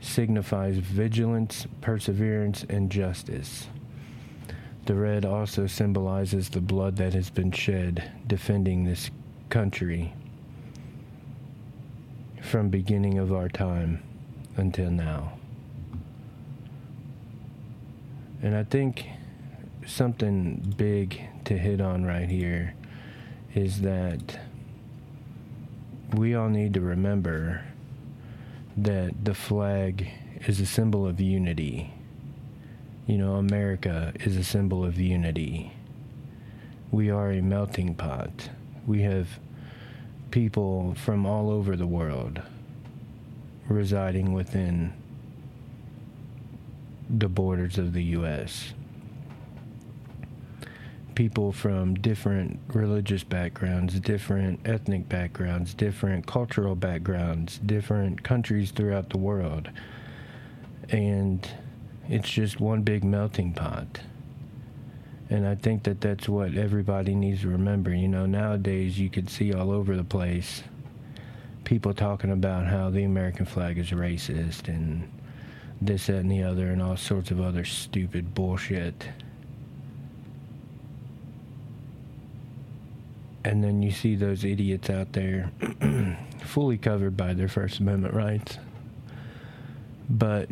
signifies 0.00 0.76
vigilance, 0.76 1.66
perseverance, 1.80 2.64
and 2.68 2.90
justice. 2.90 3.66
The 4.86 4.94
red 4.94 5.24
also 5.24 5.66
symbolizes 5.66 6.48
the 6.48 6.60
blood 6.60 6.96
that 6.96 7.14
has 7.14 7.30
been 7.30 7.52
shed 7.52 8.10
defending 8.26 8.84
this 8.84 9.10
country 9.50 10.14
from 12.42 12.70
beginning 12.70 13.18
of 13.18 13.32
our 13.32 13.48
time 13.48 14.02
until 14.56 14.90
now. 14.90 15.38
And 18.42 18.54
I 18.56 18.64
think 18.64 19.06
something 19.86 20.74
big 20.76 21.20
to 21.44 21.58
hit 21.58 21.80
on 21.80 22.04
right 22.04 22.28
here 22.28 22.74
is 23.54 23.80
that 23.82 24.38
we 26.14 26.34
all 26.34 26.48
need 26.48 26.74
to 26.74 26.80
remember 26.80 27.64
that 28.76 29.24
the 29.24 29.34
flag 29.34 30.08
is 30.46 30.60
a 30.60 30.66
symbol 30.66 31.06
of 31.06 31.20
unity. 31.20 31.92
You 33.06 33.18
know, 33.18 33.34
America 33.34 34.12
is 34.20 34.36
a 34.36 34.44
symbol 34.44 34.84
of 34.84 34.98
unity. 34.98 35.72
We 36.90 37.10
are 37.10 37.32
a 37.32 37.42
melting 37.42 37.94
pot. 37.94 38.50
We 38.86 39.02
have 39.02 39.38
people 40.30 40.94
from 40.94 41.26
all 41.26 41.50
over 41.50 41.76
the 41.76 41.86
world 41.86 42.40
residing 43.68 44.32
within 44.32 44.92
the 47.10 47.28
borders 47.28 47.78
of 47.78 47.92
the 47.92 48.04
U.S. 48.04 48.72
People 51.18 51.50
from 51.50 51.94
different 51.94 52.60
religious 52.68 53.24
backgrounds, 53.24 53.98
different 53.98 54.60
ethnic 54.64 55.08
backgrounds, 55.08 55.74
different 55.74 56.28
cultural 56.28 56.76
backgrounds, 56.76 57.58
different 57.58 58.22
countries 58.22 58.70
throughout 58.70 59.10
the 59.10 59.18
world. 59.18 59.68
And 60.90 61.44
it's 62.08 62.30
just 62.30 62.60
one 62.60 62.82
big 62.82 63.02
melting 63.02 63.52
pot. 63.52 63.98
And 65.28 65.44
I 65.44 65.56
think 65.56 65.82
that 65.82 66.00
that's 66.00 66.28
what 66.28 66.54
everybody 66.54 67.16
needs 67.16 67.40
to 67.40 67.48
remember. 67.48 67.92
You 67.92 68.06
know, 68.06 68.26
nowadays 68.26 68.96
you 68.96 69.10
could 69.10 69.28
see 69.28 69.52
all 69.52 69.72
over 69.72 69.96
the 69.96 70.04
place 70.04 70.62
people 71.64 71.94
talking 71.94 72.30
about 72.30 72.68
how 72.68 72.90
the 72.90 73.02
American 73.02 73.44
flag 73.44 73.76
is 73.76 73.90
racist 73.90 74.68
and 74.68 75.10
this, 75.82 76.06
that, 76.06 76.18
and 76.18 76.30
the 76.30 76.44
other, 76.44 76.68
and 76.68 76.80
all 76.80 76.96
sorts 76.96 77.32
of 77.32 77.40
other 77.40 77.64
stupid 77.64 78.36
bullshit. 78.36 79.08
And 83.48 83.64
then 83.64 83.80
you 83.80 83.90
see 83.90 84.14
those 84.14 84.44
idiots 84.44 84.90
out 84.90 85.14
there 85.14 85.50
fully 86.44 86.76
covered 86.76 87.16
by 87.16 87.32
their 87.32 87.48
First 87.48 87.80
Amendment 87.80 88.12
rights. 88.12 88.58
But 90.10 90.50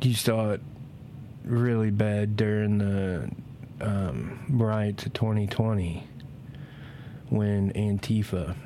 you 0.00 0.14
saw 0.14 0.52
it 0.52 0.62
really 1.44 1.90
bad 1.90 2.38
during 2.38 2.78
the 2.78 3.30
um, 3.82 4.46
riots 4.48 5.04
of 5.04 5.12
2020 5.12 6.08
when 7.28 7.70
Antifa 7.74 8.56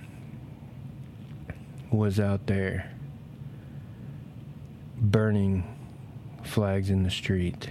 was 1.90 2.20
out 2.20 2.46
there 2.46 2.92
burning 4.96 5.64
flags 6.44 6.88
in 6.88 7.02
the 7.02 7.10
street. 7.10 7.70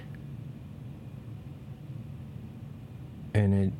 And 3.37 3.53
it, 3.53 3.73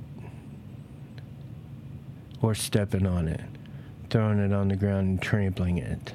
or 2.43 2.54
stepping 2.54 3.08
on 3.08 3.28
it, 3.28 3.41
throwing 4.12 4.38
it 4.38 4.54
on 4.54 4.67
the 4.67 4.76
ground 4.76 5.08
and 5.08 5.20
trampling 5.20 5.80
it. 5.80 6.13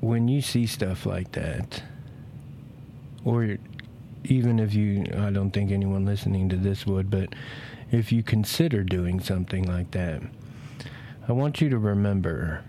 When 0.00 0.26
you 0.26 0.40
see 0.40 0.64
stuff 0.64 1.04
like 1.04 1.32
that, 1.32 1.82
or 3.26 3.58
even 4.24 4.58
if 4.58 4.72
you, 4.72 5.04
I 5.18 5.28
don't 5.28 5.50
think 5.50 5.70
anyone 5.70 6.06
listening 6.06 6.48
to 6.48 6.56
this 6.56 6.86
would, 6.86 7.10
but 7.10 7.34
if 7.90 8.10
you 8.10 8.22
consider 8.22 8.82
doing 8.82 9.20
something 9.20 9.64
like 9.64 9.90
that, 9.90 10.22
I 11.28 11.32
want 11.32 11.60
you 11.60 11.68
to 11.68 11.78
remember 11.78 12.64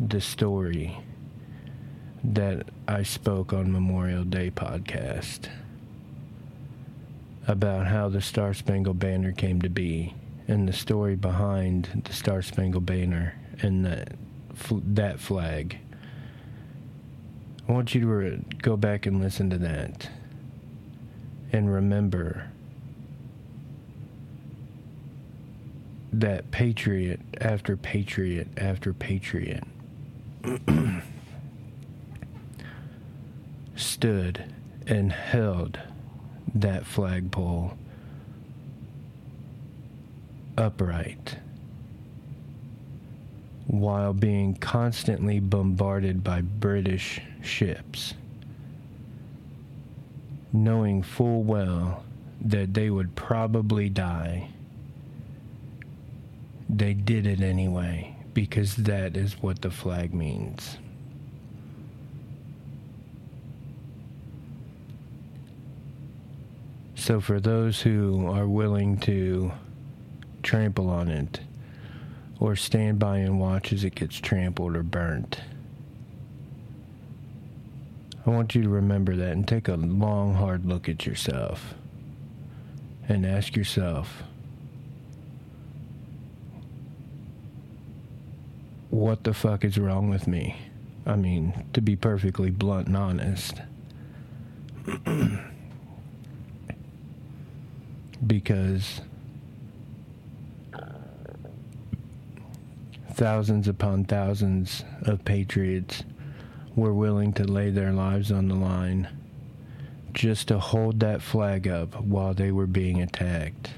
the 0.00 0.22
story 0.22 0.98
that 2.24 2.70
I 2.88 3.02
spoke 3.02 3.52
on 3.52 3.70
Memorial 3.70 4.24
Day 4.24 4.50
podcast 4.50 5.50
about 7.46 7.86
how 7.86 8.08
the 8.08 8.20
Star 8.20 8.54
Spangled 8.54 8.98
Banner 8.98 9.32
came 9.32 9.60
to 9.62 9.68
be 9.68 10.14
and 10.48 10.68
the 10.68 10.72
story 10.72 11.16
behind 11.16 12.02
the 12.04 12.12
Star 12.12 12.42
Spangled 12.42 12.86
Banner 12.86 13.34
and 13.62 13.84
that 13.84 14.12
that 14.70 15.20
flag. 15.20 15.78
I 17.68 17.72
want 17.72 17.94
you 17.94 18.00
to 18.00 18.06
re- 18.06 18.44
go 18.60 18.76
back 18.76 19.06
and 19.06 19.20
listen 19.20 19.48
to 19.50 19.58
that 19.58 20.10
and 21.52 21.72
remember 21.72 22.50
that 26.12 26.50
patriot 26.50 27.20
after 27.40 27.76
patriot 27.76 28.48
after 28.56 28.92
patriot 28.92 29.62
stood 33.76 34.52
and 34.86 35.12
held 35.12 35.78
that 36.54 36.86
flagpole 36.86 37.72
upright 40.56 41.36
while 43.66 44.12
being 44.12 44.54
constantly 44.54 45.38
bombarded 45.38 46.24
by 46.24 46.40
British 46.40 47.20
ships, 47.40 48.14
knowing 50.52 51.02
full 51.02 51.42
well 51.44 52.04
that 52.40 52.74
they 52.74 52.90
would 52.90 53.14
probably 53.14 53.88
die 53.88 54.48
they 56.76 56.94
did 56.94 57.26
it 57.26 57.40
anyway 57.40 58.14
because 58.32 58.76
that 58.76 59.16
is 59.16 59.42
what 59.42 59.60
the 59.60 59.70
flag 59.70 60.14
means. 60.14 60.78
So, 67.00 67.18
for 67.18 67.40
those 67.40 67.80
who 67.80 68.26
are 68.26 68.46
willing 68.46 68.98
to 68.98 69.52
trample 70.42 70.90
on 70.90 71.08
it 71.08 71.40
or 72.38 72.54
stand 72.54 72.98
by 72.98 73.16
and 73.16 73.40
watch 73.40 73.72
as 73.72 73.84
it 73.84 73.94
gets 73.94 74.20
trampled 74.20 74.76
or 74.76 74.82
burnt, 74.82 75.40
I 78.26 78.28
want 78.28 78.54
you 78.54 78.60
to 78.60 78.68
remember 78.68 79.16
that 79.16 79.32
and 79.32 79.48
take 79.48 79.68
a 79.68 79.76
long, 79.76 80.34
hard 80.34 80.66
look 80.66 80.90
at 80.90 81.06
yourself 81.06 81.72
and 83.08 83.24
ask 83.24 83.56
yourself 83.56 84.22
what 88.90 89.24
the 89.24 89.32
fuck 89.32 89.64
is 89.64 89.78
wrong 89.78 90.10
with 90.10 90.26
me? 90.26 90.54
I 91.06 91.16
mean, 91.16 91.64
to 91.72 91.80
be 91.80 91.96
perfectly 91.96 92.50
blunt 92.50 92.88
and 92.88 92.96
honest. 92.98 93.62
because 98.26 99.00
thousands 103.12 103.68
upon 103.68 104.04
thousands 104.04 104.84
of 105.02 105.24
patriots 105.24 106.04
were 106.76 106.94
willing 106.94 107.32
to 107.32 107.44
lay 107.44 107.70
their 107.70 107.92
lives 107.92 108.30
on 108.30 108.48
the 108.48 108.54
line 108.54 109.08
just 110.12 110.48
to 110.48 110.58
hold 110.58 111.00
that 111.00 111.22
flag 111.22 111.68
up 111.68 112.00
while 112.00 112.34
they 112.34 112.50
were 112.50 112.66
being 112.66 113.00
attacked. 113.00 113.70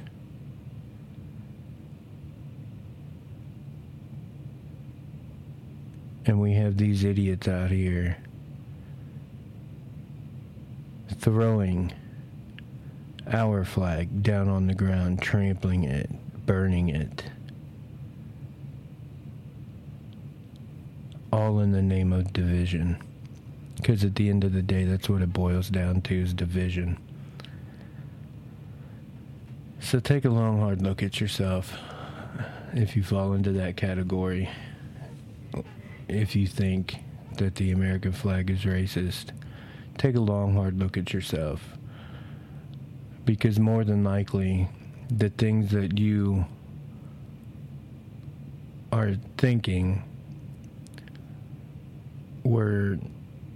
And 6.25 6.41
we 6.41 6.55
have 6.55 6.77
these 6.77 7.05
idiots 7.05 7.49
out 7.49 7.71
here 7.71 8.17
throwing 11.19 11.93
our 13.33 13.65
flag 13.65 14.23
down 14.23 14.49
on 14.49 14.67
the 14.67 14.75
ground, 14.75 15.23
trampling 15.23 15.85
it, 15.85 16.11
burning 16.47 16.89
it. 16.89 17.25
All 21.33 21.61
in 21.61 21.73
the 21.73 21.83
name 21.83 22.13
of 22.13 22.33
division. 22.33 23.03
Because 23.77 24.05
at 24.05 24.15
the 24.15 24.29
end 24.29 24.45
of 24.45 24.53
the 24.53 24.63
day, 24.63 24.85
that's 24.85 25.09
what 25.09 25.23
it 25.23 25.33
boils 25.33 25.71
down 25.71 26.03
to 26.03 26.15
is 26.15 26.35
division. 26.35 26.99
So 29.81 29.99
take 29.99 30.25
a 30.25 30.31
long, 30.31 30.61
hard 30.61 30.83
look 30.83 31.03
at 31.03 31.21
yourself 31.21 31.77
if 32.73 32.97
you 32.97 33.03
fall 33.03 33.33
into 33.33 33.53
that 33.53 33.77
category. 33.77 34.49
If 36.09 36.37
you 36.37 36.47
think 36.47 36.97
that 37.39 37.57
the 37.57 37.73
American 37.73 38.13
flag 38.13 38.51
is 38.51 38.61
racist, 38.61 39.31
take 39.99 40.15
a 40.15 40.21
long, 40.21 40.55
hard 40.55 40.79
look 40.79 40.97
at 40.97 41.13
yourself. 41.13 41.77
Because 43.25 43.59
more 43.59 43.85
than 43.85 44.03
likely, 44.03 44.69
the 45.09 45.31
things 45.31 45.71
that 45.71 45.99
you 45.99 46.45
are 48.93 49.15
thinking 49.39 50.03
were 52.45 52.99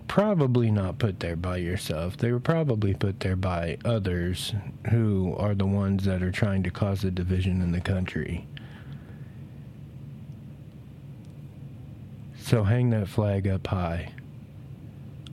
probably 0.08 0.70
not 0.70 0.98
put 0.98 1.20
there 1.20 1.36
by 1.36 1.58
yourself. 1.58 2.16
They 2.16 2.32
were 2.32 2.40
probably 2.40 2.94
put 2.94 3.20
there 3.20 3.36
by 3.36 3.76
others 3.84 4.54
who 4.90 5.34
are 5.36 5.54
the 5.54 5.66
ones 5.66 6.04
that 6.04 6.22
are 6.22 6.32
trying 6.32 6.62
to 6.62 6.70
cause 6.70 7.04
a 7.04 7.10
division 7.10 7.60
in 7.60 7.72
the 7.72 7.80
country. 7.80 8.46
So 12.38 12.62
hang 12.62 12.90
that 12.90 13.08
flag 13.08 13.46
up 13.48 13.66
high. 13.66 14.12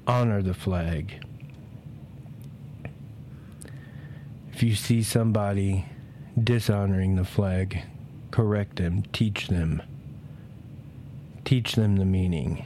Honor 0.08 0.42
the 0.42 0.54
flag. 0.54 1.24
If 4.52 4.53
you 4.64 4.76
see 4.76 5.04
somebody 5.04 5.86
dishonoring 6.42 7.16
the 7.16 7.26
flag, 7.26 7.84
correct 8.32 8.78
them, 8.78 9.04
teach 9.12 9.48
them. 9.48 9.82
Teach 11.44 11.76
them 11.76 11.98
the 11.98 12.06
meaning. 12.06 12.66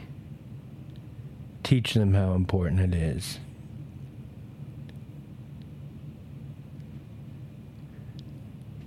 Teach 1.64 1.94
them 1.94 2.14
how 2.14 2.34
important 2.34 2.80
it 2.80 2.94
is. 2.94 3.40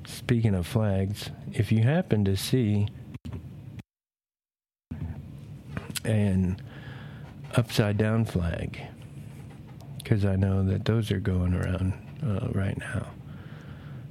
Speaking 0.06 0.54
of 0.54 0.66
flags, 0.66 1.30
if 1.52 1.72
you 1.72 1.82
happen 1.82 2.24
to 2.24 2.36
see 2.36 2.86
an 6.04 6.60
upside 7.56 7.98
down 7.98 8.24
flag, 8.24 8.80
because 9.98 10.24
I 10.24 10.36
know 10.36 10.62
that 10.64 10.84
those 10.84 11.10
are 11.10 11.20
going 11.20 11.52
around 11.52 11.94
uh, 12.22 12.48
right 12.52 12.78
now. 12.78 13.06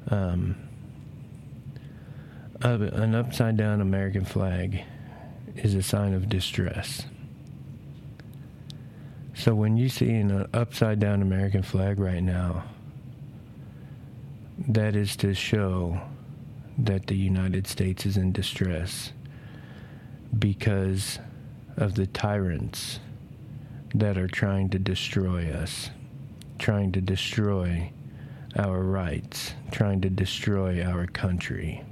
Um, 0.09 0.55
an 2.61 3.15
upside 3.15 3.57
down 3.57 3.81
American 3.81 4.25
flag 4.25 4.83
is 5.55 5.75
a 5.75 5.83
sign 5.83 6.13
of 6.13 6.29
distress. 6.29 7.05
So 9.33 9.55
when 9.55 9.77
you 9.77 9.87
see 9.87 10.11
an 10.11 10.47
upside 10.53 10.99
down 10.99 11.21
American 11.21 11.63
flag 11.63 11.99
right 11.99 12.21
now, 12.21 12.65
that 14.67 14.95
is 14.95 15.15
to 15.17 15.33
show 15.33 16.01
that 16.77 17.07
the 17.07 17.15
United 17.15 17.65
States 17.65 18.05
is 18.05 18.17
in 18.17 18.31
distress 18.33 19.13
because 20.37 21.19
of 21.77 21.95
the 21.95 22.07
tyrants 22.07 22.99
that 23.95 24.17
are 24.17 24.27
trying 24.27 24.69
to 24.69 24.79
destroy 24.79 25.49
us, 25.51 25.89
trying 26.57 26.91
to 26.91 27.01
destroy 27.01 27.91
our 28.55 28.81
rights, 28.81 29.53
trying 29.71 30.01
to 30.01 30.09
destroy 30.09 30.83
our 30.83 31.05
country. 31.07 31.83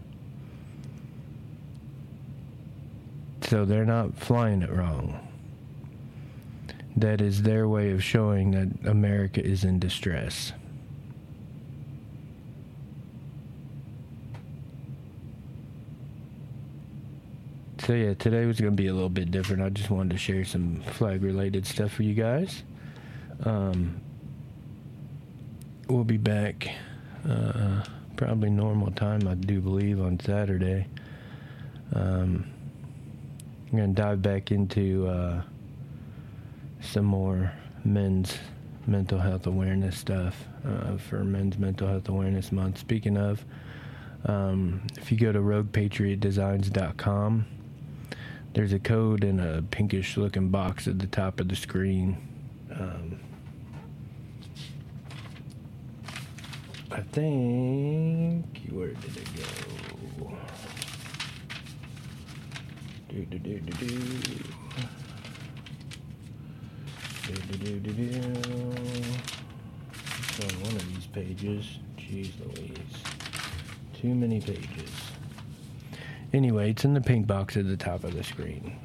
So 3.41 3.65
they're 3.65 3.85
not 3.85 4.17
flying 4.17 4.61
it 4.61 4.69
wrong. 4.69 5.19
That 6.97 7.21
is 7.21 7.43
their 7.43 7.67
way 7.67 7.91
of 7.91 8.03
showing 8.03 8.51
that 8.51 8.89
America 8.89 9.43
is 9.43 9.63
in 9.63 9.79
distress. 9.79 10.51
So 17.79 17.93
yeah, 17.93 18.15
today 18.15 18.45
was 18.45 18.59
going 18.59 18.73
to 18.73 18.75
be 18.75 18.87
a 18.87 18.93
little 18.93 19.07
bit 19.07 19.31
different. 19.31 19.63
I 19.63 19.69
just 19.69 19.89
wanted 19.89 20.09
to 20.11 20.17
share 20.17 20.43
some 20.43 20.81
flag 20.81 21.23
related 21.23 21.65
stuff 21.65 21.93
for 21.93 22.03
you 22.03 22.15
guys. 22.15 22.63
Um, 23.45 24.01
we'll 25.89 26.03
be 26.03 26.17
back 26.17 26.69
uh, 27.29 27.83
probably 28.15 28.49
normal 28.49 28.91
time, 28.91 29.27
I 29.27 29.35
do 29.35 29.61
believe, 29.61 30.01
on 30.01 30.19
Saturday. 30.19 30.87
Um, 31.93 32.45
I'm 33.71 33.93
to 33.93 34.01
dive 34.01 34.21
back 34.21 34.51
into 34.51 35.07
uh, 35.07 35.41
some 36.81 37.05
more 37.05 37.53
men's 37.83 38.37
mental 38.85 39.19
health 39.19 39.47
awareness 39.47 39.97
stuff 39.97 40.45
uh, 40.65 40.97
for 40.97 41.23
Men's 41.23 41.57
Mental 41.57 41.87
Health 41.87 42.09
Awareness 42.09 42.51
Month. 42.51 42.79
Speaking 42.79 43.17
of, 43.17 43.45
um, 44.25 44.81
if 44.97 45.11
you 45.11 45.17
go 45.17 45.31
to 45.31 45.39
roguepatriotdesigns.com, 45.39 47.45
there's 48.53 48.73
a 48.73 48.79
code 48.79 49.23
in 49.23 49.39
a 49.39 49.61
pinkish 49.61 50.17
looking 50.17 50.49
box 50.49 50.87
at 50.87 50.99
the 50.99 51.07
top 51.07 51.39
of 51.39 51.47
the 51.49 51.55
screen. 51.55 52.17
Um, 52.71 53.19
I 56.97 57.01
think. 57.01 58.57
Where 58.71 58.87
did 58.87 59.17
it 59.17 59.27
go? 59.35 59.43
Do, 63.09 63.23
do, 63.25 63.37
do, 63.37 63.59
do, 63.59 63.71
do. 63.71 63.87
Do, 67.27 67.33
do, 67.33 67.57
do, 67.57 67.79
do, 67.79 67.91
do. 67.91 68.03
It's 70.17 70.39
on 70.39 70.61
one 70.63 70.75
of 70.75 70.87
these 70.95 71.05
pages. 71.13 71.77
Jeez 71.99 72.31
Louise. 72.43 72.77
Too 74.01 74.15
many 74.15 74.41
pages. 74.41 74.89
Anyway, 76.33 76.71
it's 76.71 76.83
in 76.83 76.95
the 76.95 77.01
pink 77.01 77.27
box 77.27 77.57
at 77.57 77.67
the 77.67 77.77
top 77.77 78.05
of 78.05 78.15
the 78.15 78.23
screen. 78.23 78.75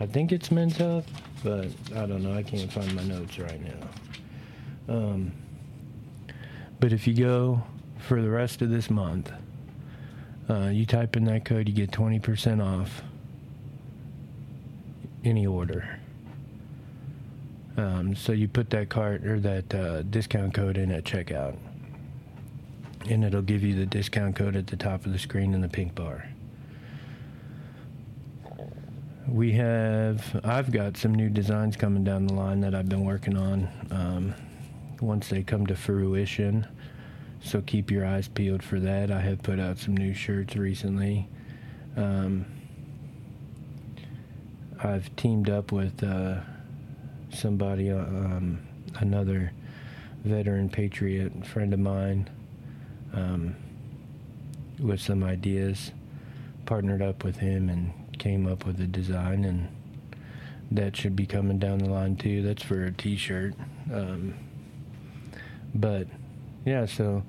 I 0.00 0.06
think 0.06 0.32
it's 0.32 0.48
health, 0.48 1.06
but 1.44 1.66
I 1.94 2.06
don't 2.06 2.22
know. 2.22 2.32
I 2.32 2.42
can't 2.42 2.72
find 2.72 2.94
my 2.94 3.04
notes 3.04 3.38
right 3.38 3.60
now. 3.60 4.94
Um, 4.94 5.32
but 6.82 6.92
if 6.92 7.06
you 7.06 7.14
go 7.14 7.62
for 7.96 8.20
the 8.20 8.28
rest 8.28 8.60
of 8.60 8.68
this 8.68 8.90
month, 8.90 9.30
uh, 10.50 10.66
you 10.66 10.84
type 10.84 11.16
in 11.16 11.22
that 11.26 11.44
code, 11.44 11.68
you 11.68 11.72
get 11.72 11.92
20% 11.92 12.60
off 12.60 13.02
any 15.24 15.46
order. 15.46 16.00
Um, 17.76 18.16
so 18.16 18.32
you 18.32 18.48
put 18.48 18.68
that 18.70 18.88
card 18.88 19.24
or 19.24 19.38
that 19.38 19.72
uh, 19.72 20.02
discount 20.02 20.54
code 20.54 20.76
in 20.76 20.90
at 20.90 21.04
checkout, 21.04 21.56
and 23.08 23.24
it'll 23.24 23.42
give 23.42 23.62
you 23.62 23.76
the 23.76 23.86
discount 23.86 24.34
code 24.34 24.56
at 24.56 24.66
the 24.66 24.76
top 24.76 25.06
of 25.06 25.12
the 25.12 25.20
screen 25.20 25.54
in 25.54 25.60
the 25.60 25.68
pink 25.68 25.94
bar. 25.94 26.28
We 29.28 29.52
have, 29.52 30.40
I've 30.42 30.72
got 30.72 30.96
some 30.96 31.14
new 31.14 31.28
designs 31.28 31.76
coming 31.76 32.02
down 32.02 32.26
the 32.26 32.34
line 32.34 32.60
that 32.62 32.74
I've 32.74 32.88
been 32.88 33.04
working 33.04 33.36
on. 33.36 33.68
Um, 33.92 34.34
once 35.02 35.28
they 35.28 35.42
come 35.42 35.66
to 35.66 35.74
fruition, 35.74 36.66
so 37.42 37.60
keep 37.60 37.90
your 37.90 38.06
eyes 38.06 38.28
peeled 38.28 38.62
for 38.62 38.78
that. 38.80 39.10
I 39.10 39.20
have 39.20 39.42
put 39.42 39.58
out 39.58 39.78
some 39.78 39.96
new 39.96 40.14
shirts 40.14 40.56
recently. 40.56 41.28
Um, 41.96 42.46
I've 44.82 45.14
teamed 45.16 45.50
up 45.50 45.72
with 45.72 46.02
uh, 46.02 46.40
somebody, 47.30 47.90
uh, 47.90 47.98
um, 47.98 48.60
another 48.98 49.52
veteran 50.24 50.68
patriot 50.68 51.44
friend 51.46 51.74
of 51.74 51.80
mine, 51.80 52.30
um, 53.12 53.56
with 54.78 55.00
some 55.00 55.22
ideas. 55.24 55.92
Partnered 56.64 57.02
up 57.02 57.24
with 57.24 57.36
him 57.38 57.68
and 57.68 57.92
came 58.18 58.46
up 58.46 58.64
with 58.64 58.80
a 58.80 58.86
design, 58.86 59.44
and 59.44 59.68
that 60.70 60.96
should 60.96 61.16
be 61.16 61.26
coming 61.26 61.58
down 61.58 61.78
the 61.78 61.90
line 61.90 62.14
too. 62.14 62.40
That's 62.42 62.62
for 62.62 62.84
a 62.84 62.92
T-shirt. 62.92 63.54
Um, 63.92 64.34
but 65.74 66.06
yeah, 66.64 66.86
so 66.86 67.22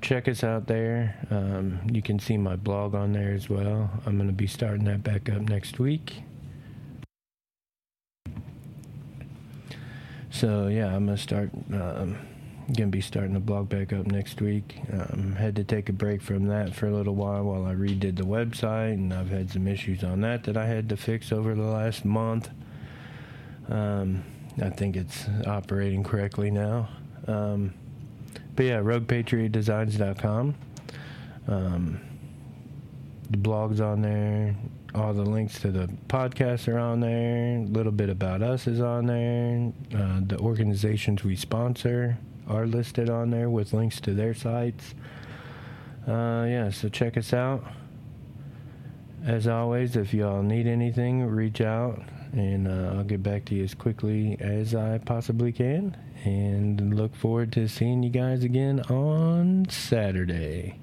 check 0.00 0.28
us 0.28 0.44
out 0.44 0.66
there. 0.66 1.16
Um, 1.30 1.80
you 1.90 2.02
can 2.02 2.18
see 2.18 2.36
my 2.36 2.56
blog 2.56 2.94
on 2.94 3.12
there 3.12 3.32
as 3.32 3.48
well. 3.48 3.90
I'm 4.06 4.16
going 4.16 4.28
to 4.28 4.34
be 4.34 4.46
starting 4.46 4.84
that 4.84 5.02
back 5.02 5.28
up 5.28 5.42
next 5.42 5.78
week. 5.78 6.22
So 10.30 10.68
yeah, 10.68 10.94
I'm 10.94 11.06
going 11.06 11.16
to 11.16 11.22
start 11.22 11.50
um, 11.72 12.18
gonna 12.72 12.88
be 12.88 13.00
starting 13.00 13.32
the 13.32 13.40
blog 13.40 13.68
back 13.68 13.92
up 13.92 14.06
next 14.06 14.40
week. 14.40 14.80
Um, 14.92 15.34
had 15.36 15.56
to 15.56 15.64
take 15.64 15.88
a 15.88 15.92
break 15.92 16.20
from 16.20 16.46
that 16.48 16.74
for 16.74 16.86
a 16.86 16.90
little 16.94 17.14
while 17.14 17.44
while 17.44 17.64
I 17.64 17.74
redid 17.74 18.16
the 18.16 18.24
website, 18.24 18.94
and 18.94 19.12
I've 19.12 19.30
had 19.30 19.50
some 19.50 19.66
issues 19.66 20.04
on 20.04 20.20
that 20.20 20.44
that 20.44 20.56
I 20.56 20.66
had 20.66 20.88
to 20.90 20.96
fix 20.96 21.32
over 21.32 21.54
the 21.54 21.62
last 21.62 22.04
month. 22.04 22.50
Um, 23.68 24.22
I 24.60 24.70
think 24.70 24.96
it's 24.96 25.26
operating 25.46 26.02
correctly 26.04 26.50
now. 26.50 26.88
Um, 27.28 27.74
but 28.56 28.64
yeah, 28.66 28.78
RoguePatriotDesigns.com. 28.78 30.54
Um, 31.46 32.00
the 33.30 33.36
blog's 33.36 33.80
on 33.80 34.02
there. 34.02 34.56
All 34.94 35.12
the 35.12 35.22
links 35.22 35.60
to 35.60 35.70
the 35.70 35.88
podcasts 36.08 36.66
are 36.66 36.78
on 36.78 37.00
there. 37.00 37.58
A 37.58 37.66
little 37.66 37.92
bit 37.92 38.08
about 38.08 38.42
us 38.42 38.66
is 38.66 38.80
on 38.80 39.06
there. 39.06 39.72
Uh, 39.94 40.20
the 40.26 40.38
organizations 40.38 41.22
we 41.22 41.36
sponsor 41.36 42.18
are 42.48 42.66
listed 42.66 43.10
on 43.10 43.30
there 43.30 43.50
with 43.50 43.74
links 43.74 44.00
to 44.00 44.14
their 44.14 44.34
sites. 44.34 44.94
Uh, 46.06 46.46
yeah, 46.48 46.70
so 46.70 46.88
check 46.88 47.18
us 47.18 47.34
out. 47.34 47.62
As 49.24 49.46
always, 49.46 49.94
if 49.94 50.14
y'all 50.14 50.42
need 50.42 50.66
anything, 50.66 51.26
reach 51.26 51.60
out 51.60 52.02
and 52.32 52.68
uh, 52.68 52.96
I'll 52.96 53.04
get 53.04 53.22
back 53.22 53.44
to 53.46 53.54
you 53.54 53.64
as 53.64 53.74
quickly 53.74 54.36
as 54.40 54.74
I 54.74 54.98
possibly 54.98 55.52
can. 55.52 55.96
And 56.24 56.94
look 56.94 57.14
forward 57.14 57.52
to 57.52 57.68
seeing 57.68 58.02
you 58.02 58.10
guys 58.10 58.44
again 58.44 58.80
on 58.90 59.66
Saturday 59.68 60.78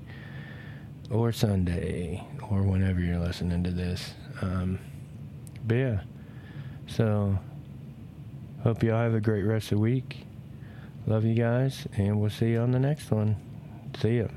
or 1.12 1.31
Sunday 1.31 2.25
or 2.49 2.63
whenever 2.63 2.99
you're 2.99 3.19
listening 3.19 3.63
to 3.63 3.71
this. 3.71 4.13
Um, 4.41 4.79
but 5.67 5.75
yeah, 5.75 5.99
so 6.88 7.38
hope 8.63 8.84
y'all 8.84 9.01
have 9.01 9.13
a 9.13 9.21
great 9.21 9.43
rest 9.43 9.71
of 9.71 9.77
the 9.77 9.81
week. 9.81 10.25
Love 11.08 11.23
you 11.23 11.36
guys, 11.36 11.88
and 11.97 12.19
we'll 12.19 12.29
see 12.29 12.51
you 12.51 12.60
on 12.60 12.71
the 12.71 12.79
next 12.79 13.12
one. 13.12 13.36
See 14.01 14.19
ya. 14.19 14.27